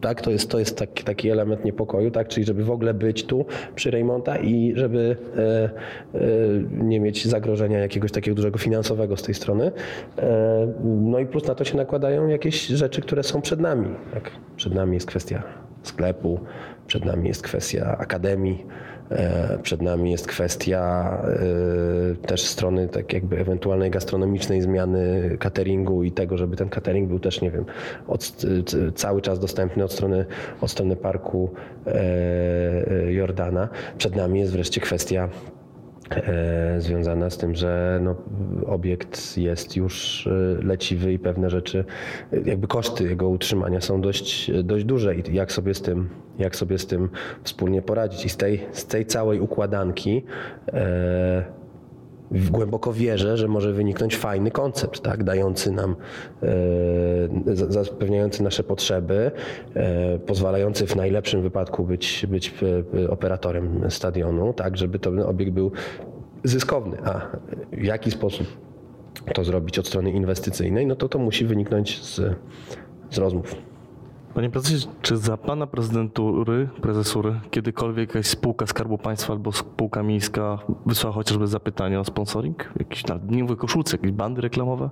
[0.00, 0.20] tak?
[0.20, 2.28] To jest, to jest taki, taki element niepokoju, tak?
[2.28, 5.70] Czyli żeby w ogóle być tu przy Reymonta i żeby e,
[6.70, 9.72] nie mieć zagrożenia jakiegoś takiego dużego finansowego z tej strony.
[10.18, 13.88] E, No i plus na to się nakładają jakieś rzeczy, które są przed nami.
[14.14, 14.30] Tak?
[14.56, 15.42] Przed nami jest kwestia
[15.82, 16.40] sklepu,
[16.86, 18.66] przed nami jest kwestia akademii,
[19.10, 20.82] e, przed nami jest kwestia
[21.24, 27.18] e, też strony tak jakby ewentualnej gastronomicznej zmiany cateringu i tego, żeby ten catering był
[27.18, 27.64] też, nie wiem,
[28.08, 28.32] od,
[28.94, 30.24] cały czas dostępny od strony,
[30.60, 31.50] od strony parku
[33.08, 33.68] Jordana.
[33.98, 35.28] Przed nami jest wreszcie kwestia
[36.78, 38.16] związana z tym, że no,
[38.66, 40.30] obiekt jest już e,
[40.64, 41.84] leciwy i pewne rzeczy,
[42.32, 46.08] e, jakby koszty jego utrzymania są dość, dość duże i jak sobie z tym,
[46.38, 47.08] jak sobie z tym
[47.42, 48.24] wspólnie poradzić.
[48.24, 50.24] I z tej, z tej całej układanki
[50.72, 51.61] e,
[52.50, 55.96] głęboko wierzę, że może wyniknąć fajny koncept, tak, dający nam,
[56.42, 59.30] e, za- zapewniający nasze potrzeby,
[59.74, 62.54] e, pozwalający w najlepszym wypadku być, być
[63.04, 65.72] e, operatorem stadionu, tak, żeby ten obiekt był
[66.44, 66.96] zyskowny.
[67.04, 67.20] A
[67.72, 68.46] w jaki sposób
[69.34, 72.20] to zrobić od strony inwestycyjnej, no to to musi wyniknąć z,
[73.10, 73.71] z rozmów.
[74.34, 80.58] Panie prezesie, czy za pana prezydentury, prezesury, kiedykolwiek jakaś spółka Skarbu Państwa albo spółka miejska
[80.86, 82.72] wysłała chociażby zapytanie o sponsoring?
[82.78, 84.90] Jakieś na dniowej koszulce, jakieś bandy reklamowe?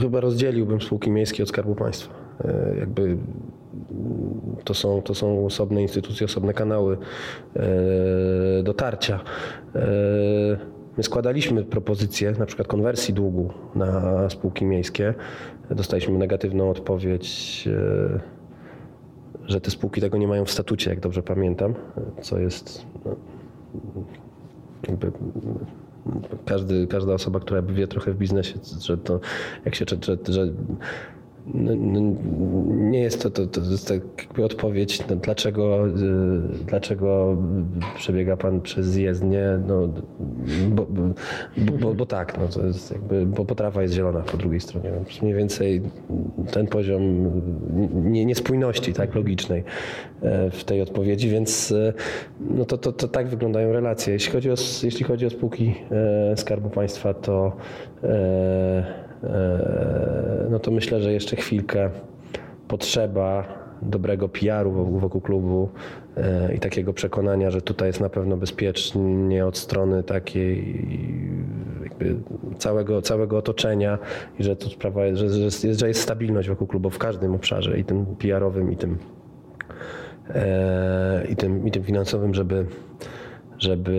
[0.00, 2.14] Chyba rozdzieliłbym spółki miejskie od Skarbu Państwa.
[2.44, 3.16] E, Jakby
[4.64, 6.98] to są, to są osobne instytucje, osobne kanały
[7.56, 9.20] e, dotarcia.
[10.96, 15.14] My składaliśmy propozycję na przykład konwersji długu na spółki miejskie.
[15.70, 18.20] Dostaliśmy negatywną odpowiedź, e,
[19.46, 21.74] że te spółki tego nie mają w statucie, jak dobrze pamiętam,
[22.22, 23.16] co jest no,
[24.88, 25.12] jakby
[26.46, 29.20] każdy, każda osoba, która wie trochę w biznesie, że to
[29.64, 30.52] jak się, że, że,
[31.54, 35.90] nie jest to, to, to jest tak jakby odpowiedź, no, dlaczego, y,
[36.66, 37.36] dlaczego
[37.96, 39.88] przebiega pan przez jezdnię, no,
[40.68, 41.02] bo, bo,
[41.80, 45.22] bo, bo tak, no, to jest jakby, bo potrawa jest zielona po drugiej stronie, więc
[45.22, 45.82] mniej więcej
[46.52, 47.30] ten poziom
[48.12, 49.64] nie, niespójności tak, logicznej
[50.22, 51.74] e, w tej odpowiedzi, więc
[52.40, 54.12] no to, to, to tak wyglądają relacje.
[54.12, 55.74] Jeśli chodzi o, jeśli chodzi o spółki
[56.36, 57.56] Skarbu Państwa, to
[60.50, 61.90] no to myślę, że jeszcze chwilkę
[62.68, 63.44] potrzeba
[63.82, 65.68] dobrego PR-u wokół, klubu
[66.16, 70.86] e, i takiego przekonania, że tutaj jest na pewno bezpiecznie od strony takiej
[72.58, 73.98] całego, całego otoczenia
[74.38, 77.78] i że tu sprawa jest, że, jest, że jest stabilność wokół klubu w każdym obszarze
[77.78, 78.98] i tym PR-owym i tym
[80.34, 82.66] e, i tym, i tym finansowym, żeby,
[83.58, 83.96] żeby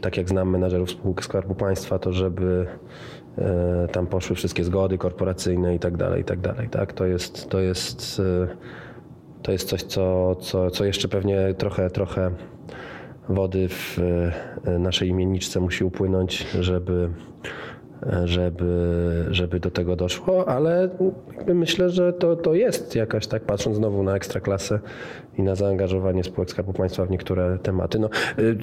[0.00, 3.15] tak jak znam menadżerów spółek Skarbu Państwa, to żeby e,
[3.92, 6.68] tam poszły wszystkie zgody korporacyjne i tak dalej, i tak dalej.
[6.68, 6.92] Tak?
[6.92, 8.56] To jest, to jest, e,
[9.42, 12.30] to jest coś, co, co, co jeszcze pewnie trochę, trochę
[13.28, 13.98] wody w
[14.64, 17.10] e, naszej imienniczce musi upłynąć, żeby,
[17.44, 17.48] e,
[18.24, 20.88] żeby, żeby do tego doszło, ale
[21.46, 24.78] myślę, że to, to jest jakaś, tak patrząc znowu na ekstraklasę
[25.38, 27.98] i na zaangażowanie spółek Skarbu Państwa w niektóre tematy.
[27.98, 28.08] No,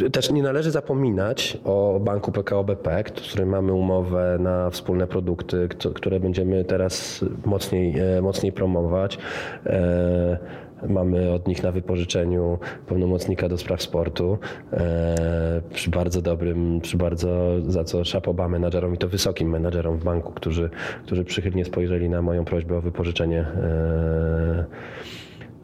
[0.06, 5.08] y, też nie należy zapominać o banku PKO BP, z którym mamy umowę na wspólne
[5.08, 9.18] produkty, które będziemy teraz mocniej, e, mocniej promować.
[10.90, 14.38] Mamy od nich na wypożyczeniu pełnomocnika do spraw sportu
[14.74, 20.04] e, przy bardzo dobrym, przy bardzo, za co szapoba menadżerom i to wysokim menadżerom w
[20.04, 20.70] banku, którzy,
[21.06, 24.66] którzy przychylnie spojrzeli na moją prośbę o wypożyczenie e,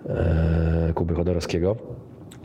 [0.09, 1.75] e, Kuby Chodorowskiego.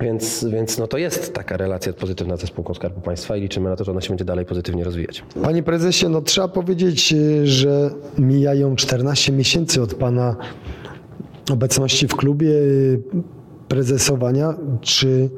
[0.01, 3.77] Więc, więc no to jest taka relacja pozytywna ze spółką Skarbu Państwa i liczymy na
[3.77, 5.25] to, że ona się będzie dalej pozytywnie rozwijać.
[5.43, 7.15] Panie prezesie, no trzeba powiedzieć,
[7.45, 10.37] że mijają 14 miesięcy od pana
[11.51, 13.03] obecności w klubie, y,
[13.69, 14.55] prezesowania.
[14.81, 15.31] Czy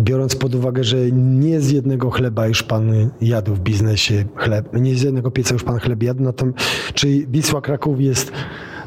[0.00, 4.94] biorąc pod uwagę, że nie z jednego chleba już pan jadł w biznesie chleb, nie
[4.94, 6.46] z jednego pieca już pan chleb jadł, no to
[6.94, 8.32] czy Wisła Kraków jest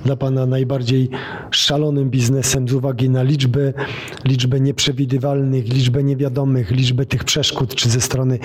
[0.06, 1.10] dla pana najbardziej
[1.52, 3.74] szalonym biznesem z uwagi na liczbę,
[4.26, 8.40] liczbę nieprzewidywalnych, liczbę niewiadomych, liczbę tych przeszkód, czy ze strony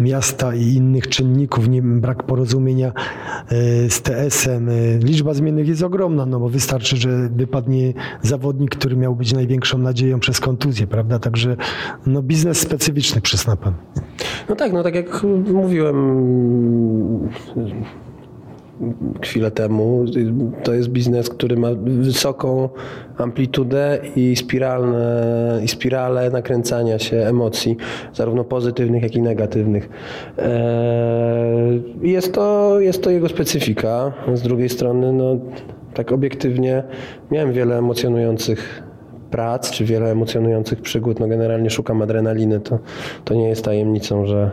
[0.00, 2.92] miasta i innych czynników, nie, brak porozumienia
[3.48, 4.68] e, z TS-em.
[4.68, 7.92] E, Liczba zmiennych jest ogromna, no bo wystarczy, że wypadnie
[8.22, 11.18] zawodnik, który miał być największą nadzieją przez kontuzję, prawda?
[11.18, 11.56] Także
[12.06, 13.74] no biznes specyficzny, przyzna pan.
[14.48, 15.22] No tak, no tak jak
[15.52, 15.94] mówiłem
[19.22, 20.04] chwilę temu,
[20.62, 22.68] to jest biznes, który ma wysoką
[23.18, 27.76] amplitudę i spiralne, i spirale nakręcania się emocji,
[28.14, 29.88] zarówno pozytywnych, jak i negatywnych.
[30.38, 34.12] Eee, Jest to, jest to jego specyfika.
[34.34, 35.36] Z drugiej strony, no,
[35.94, 36.82] tak obiektywnie,
[37.30, 38.82] miałem wiele emocjonujących
[39.34, 41.20] prac, czy wiele emocjonujących przygód.
[41.20, 42.60] No generalnie szukam adrenaliny.
[42.60, 42.78] To,
[43.24, 44.50] to nie jest tajemnicą, że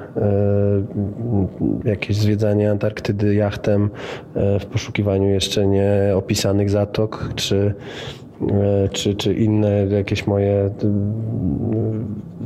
[1.85, 3.89] e, jakieś zwiedzanie Antarktydy jachtem
[4.35, 7.73] e, w poszukiwaniu jeszcze nie opisanych zatok, czy,
[8.51, 10.69] e, czy, czy inne jakieś moje,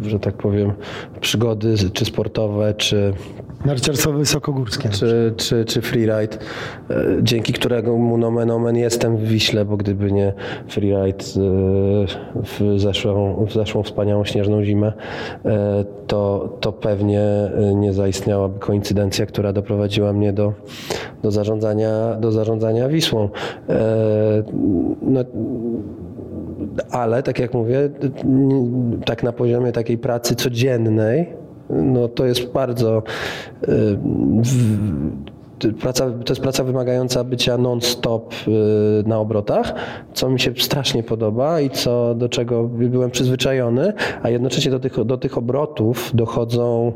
[0.01, 0.71] że tak powiem,
[1.21, 3.13] przygody, czy sportowe, czy
[3.65, 4.89] Narciarstwo wysokogórskie.
[4.89, 6.37] czy, czy, czy freeride,
[6.89, 10.33] e, dzięki którego mu nomen omen jestem w Wiśle, bo gdyby nie
[10.67, 11.39] freeride e,
[12.43, 14.93] w zeszłą, w zeszłą wspaniałą śnieżną zimę,
[15.45, 20.53] e, to, to pewnie nie zaistniałaby koincydencja, która doprowadziła mnie do,
[21.23, 23.29] do, zarządzania, do zarządzania Wisłą.
[25.01, 25.19] No,
[26.91, 27.89] ale tak jak mówię,
[29.05, 33.03] tak na poziomie takiej pracy codziennej, no to jest bardzo.
[33.63, 33.97] y,
[35.59, 39.73] t- Praca, to jest praca wymagająca bycia non-stop y, na obrotach,
[40.13, 43.93] co mi się strasznie podoba i co, do czego byłem przyzwyczajony,
[44.23, 46.93] a jednocześnie do tych, do tych obrotów dochodzą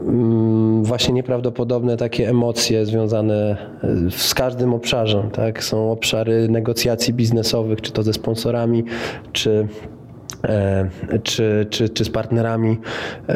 [0.00, 5.30] mm, właśnie nieprawdopodobne takie emocje związane y, z każdym obszarzem.
[5.30, 5.64] Tak?
[5.64, 8.84] Są obszary negocjacji biznesowych, czy to ze sponsorami,
[9.32, 9.68] czy
[11.22, 12.78] czy, czy, czy z partnerami
[13.28, 13.34] e,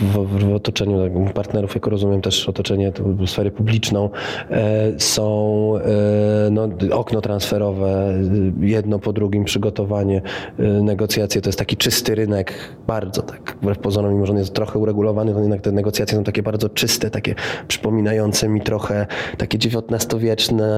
[0.00, 4.10] w, w, otoczeniu tak, partnerów, jak rozumiem też otoczenie, to sferę publiczną,
[4.50, 8.14] e, są e, no, okno transferowe,
[8.60, 10.22] jedno po drugim przygotowanie,
[10.58, 12.54] e, negocjacje, to jest taki czysty rynek,
[12.86, 16.24] bardzo tak, wbrew pozorom, mimo że on jest trochę uregulowany, to jednak te negocjacje są
[16.24, 17.34] takie bardzo czyste, takie
[17.68, 19.06] przypominające mi trochę
[19.38, 20.68] takie XIX-wieczne,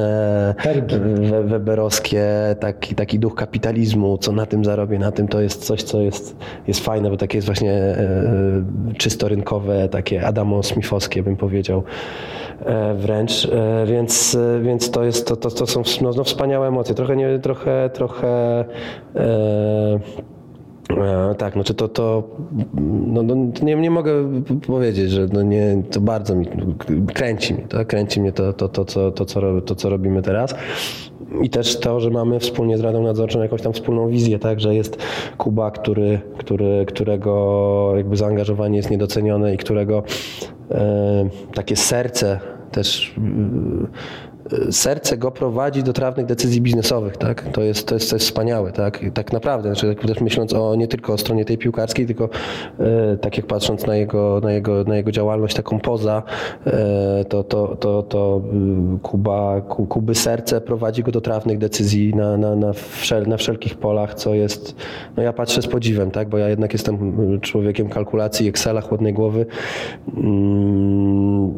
[1.45, 2.27] weberowskie,
[2.61, 6.37] taki, taki duch kapitalizmu, co na tym zarobię, na tym to jest coś, co jest,
[6.67, 8.65] jest fajne, bo takie jest właśnie e,
[8.99, 11.83] czysto rynkowe, takie Adamo-Smithowskie bym powiedział
[12.61, 16.69] e, wręcz, e, więc, e, więc to jest, to, to, to są no, no, wspaniałe
[16.69, 18.65] emocje, trochę, nie, trochę, trochę
[19.17, 19.99] e, E,
[21.39, 22.23] tak, znaczy to, to
[23.07, 24.13] no, no, nie, nie mogę
[24.67, 26.47] powiedzieć, że no nie, to bardzo mi
[27.15, 27.87] kręci mnie, tak?
[27.87, 30.55] kręci mnie to, to, to, co, to, co, to, co robimy teraz.
[31.43, 34.75] I też to, że mamy wspólnie z Radą Nadzorczą jakąś tam wspólną wizję, tak, że
[34.75, 34.97] jest
[35.39, 40.03] Kuba, który, który, którego jakby zaangażowanie jest niedocenione i którego
[40.71, 44.30] e, takie serce też e,
[44.71, 47.43] serce go prowadzi do trawnych decyzji biznesowych, tak?
[47.53, 49.01] To jest, to jest, to jest wspaniałe, tak?
[49.15, 52.29] Tak naprawdę, znaczy tak też myśląc o nie tylko o stronie tej piłkarskiej, tylko
[52.79, 56.23] e, tak jak patrząc na jego, na jego, na jego działalność taką poza,
[56.67, 58.43] e, to, to, to, to
[58.97, 63.37] y, Kuba, Ku- Kuby serce prowadzi go do trawnych decyzji na, na, na, wszel, na
[63.37, 64.77] wszelkich polach, co jest,
[65.17, 66.29] no ja patrzę z podziwem, tak?
[66.29, 69.47] Bo ja jednak jestem człowiekiem kalkulacji, Excela, chłodnej głowy.
[70.17, 71.51] Mm,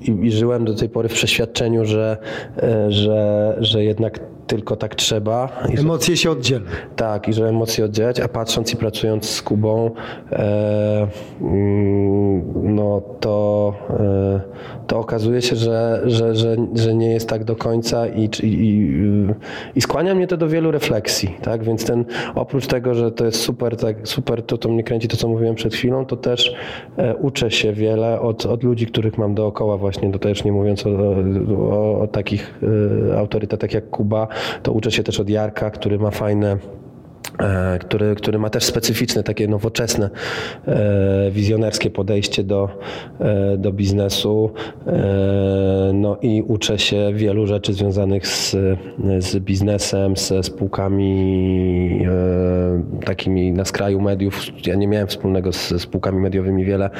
[0.00, 4.94] i, i żyłem do tej pory w przeświadczeniu, że, e, że, że jednak tylko tak
[4.94, 5.48] trzeba.
[5.72, 6.64] I że, Emocje się oddzielą.
[6.96, 9.90] tak, i że emocje oddzielać, a patrząc i pracując z Kubą,
[10.32, 11.06] e,
[11.40, 14.40] mm, no to, e,
[14.86, 18.94] to okazuje się, że, że, że, że nie jest tak do końca i, i, i,
[19.74, 21.64] i skłania mnie to do wielu refleksji, tak?
[21.64, 25.16] Więc ten, oprócz tego, że to jest super, tak, super to, to mnie kręci to,
[25.16, 26.54] co mówiłem przed chwilą, to też
[26.96, 30.86] e, uczę się wiele od, od ludzi, których mam dookoła właśnie, to też nie mówiąc
[30.86, 30.90] o,
[31.58, 32.60] o, o takich
[33.10, 34.28] e, autorytetach jak Kuba,
[34.62, 36.58] to uczę się też od Jarka, który ma fajne
[37.80, 40.10] który, który ma też specyficzne, takie nowoczesne,
[40.66, 42.68] e, wizjonerskie podejście do,
[43.20, 44.50] e, do biznesu.
[44.86, 48.56] E, no i uczę się wielu rzeczy związanych z,
[49.18, 54.66] z biznesem, ze spółkami e, takimi na skraju mediów.
[54.66, 56.90] Ja nie miałem wspólnego z spółkami mediowymi wiele,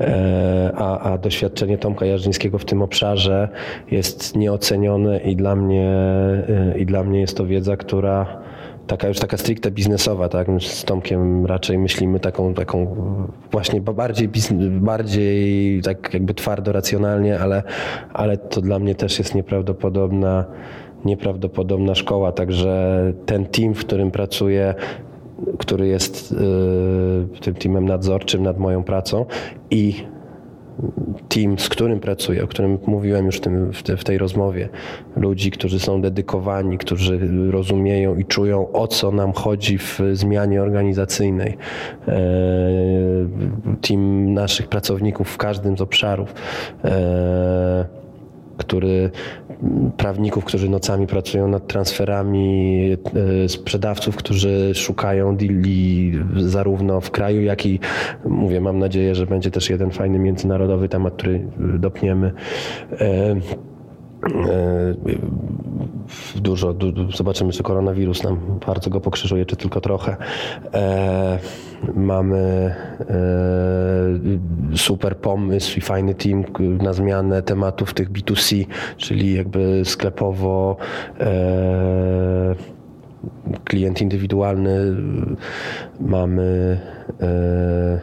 [0.00, 3.48] e, a, a doświadczenie Tomka Jarzyńskiego w tym obszarze
[3.90, 5.90] jest nieocenione i dla mnie,
[6.48, 8.42] e, i dla mnie jest to wiedza, która
[8.86, 10.48] taka już taka stricte biznesowa, tak?
[10.60, 12.96] Z Tomkiem raczej myślimy taką, taką
[13.52, 14.28] właśnie ba- bardziej,
[14.70, 17.62] bardziej tak jakby twardo, racjonalnie, ale,
[18.12, 20.44] ale to dla mnie też jest nieprawdopodobna,
[21.04, 24.74] nieprawdopodobna szkoła, także ten team, w którym pracuję,
[25.58, 29.26] który jest yy, tym teamem nadzorczym nad moją pracą
[29.70, 29.94] i
[31.28, 34.68] team, z którym pracuję, o którym mówiłem już w, tym, w, te, w tej rozmowie,
[35.16, 37.20] ludzi, którzy są dedykowani, którzy
[37.50, 41.56] rozumieją i czują, o co nam chodzi w zmianie organizacyjnej.
[42.08, 42.20] E,
[43.80, 46.34] team naszych pracowników w każdym z obszarów.
[48.62, 49.10] E, który
[49.96, 52.96] prawników, którzy nocami pracują nad transferami,
[53.44, 57.80] e, sprzedawców, którzy szukają deali zarówno w kraju, jak i
[58.24, 61.46] mówię, mam nadzieję, że będzie też jeden fajny międzynarodowy temat, który
[61.78, 62.32] dopniemy.
[64.24, 64.94] E,
[66.36, 70.16] Dużo, du, zobaczymy, czy koronawirus nam bardzo go pokrzyżuje, czy tylko trochę.
[70.74, 71.38] E,
[71.94, 76.44] mamy e, super pomysł i fajny team
[76.82, 78.66] na zmianę tematów tych B2C,
[78.96, 80.76] czyli jakby sklepowo.
[81.20, 82.54] E,
[83.64, 84.96] klient indywidualny,
[86.00, 86.80] mamy
[87.20, 88.00] E,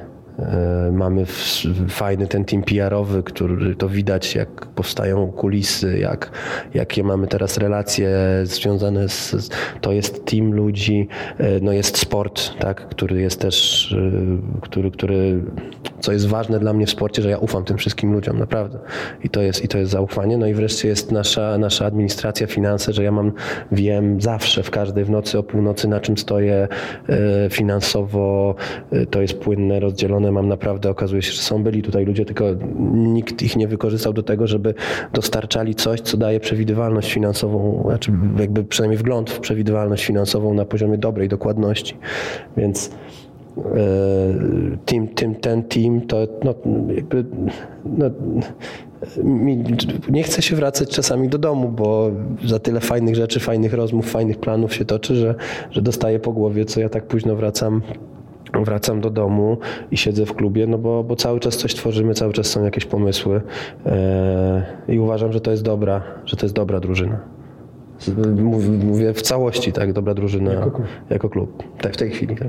[0.91, 6.31] Mamy w- fajny ten team PR-owy, który to widać, jak powstają kulisy, jak,
[6.73, 8.09] jakie mamy teraz relacje
[8.43, 9.49] związane z.
[9.81, 15.41] To jest team ludzi, e, no jest sport, tak, który jest też, e, który, który,
[15.99, 18.79] co jest ważne dla mnie w sporcie, że ja ufam tym wszystkim ludziom, naprawdę.
[19.23, 20.37] I to jest, i to jest zaufanie.
[20.37, 23.31] No i wreszcie jest nasza, nasza administracja, finanse, że ja mam,
[23.71, 26.67] wiem zawsze, w każdej w nocy o północy, na czym stoję
[27.09, 28.55] e, finansowo,
[28.91, 30.28] e, to jest płynne, rozdzielone.
[30.31, 32.45] Mam naprawdę, okazuje się, że są byli tutaj ludzie, tylko
[32.93, 34.73] nikt ich nie wykorzystał do tego, żeby
[35.13, 40.97] dostarczali coś, co daje przewidywalność finansową, znaczy jakby przynajmniej wgląd w przewidywalność finansową na poziomie
[40.97, 41.97] dobrej dokładności.
[42.57, 42.91] Więc
[43.57, 43.61] e,
[44.85, 46.55] team, team, ten team to no,
[46.95, 47.25] jakby
[47.85, 48.09] no,
[50.09, 52.11] nie chcę się wracać czasami do domu, bo
[52.45, 55.35] za tyle fajnych rzeczy, fajnych rozmów, fajnych planów się toczy, że,
[55.71, 57.81] że dostaję po głowie, co ja tak późno wracam
[58.53, 59.57] wracam do domu
[59.91, 62.85] i siedzę w klubie, no bo, bo cały czas coś tworzymy, cały czas są jakieś
[62.85, 63.41] pomysły
[63.85, 67.19] e, i uważam, że to jest dobra, że to jest dobra drużyna.
[68.83, 71.63] Mówię w całości, tak, dobra drużyna jako klub, jako klub.
[71.81, 72.35] Tak, w tej chwili.
[72.35, 72.47] Tak.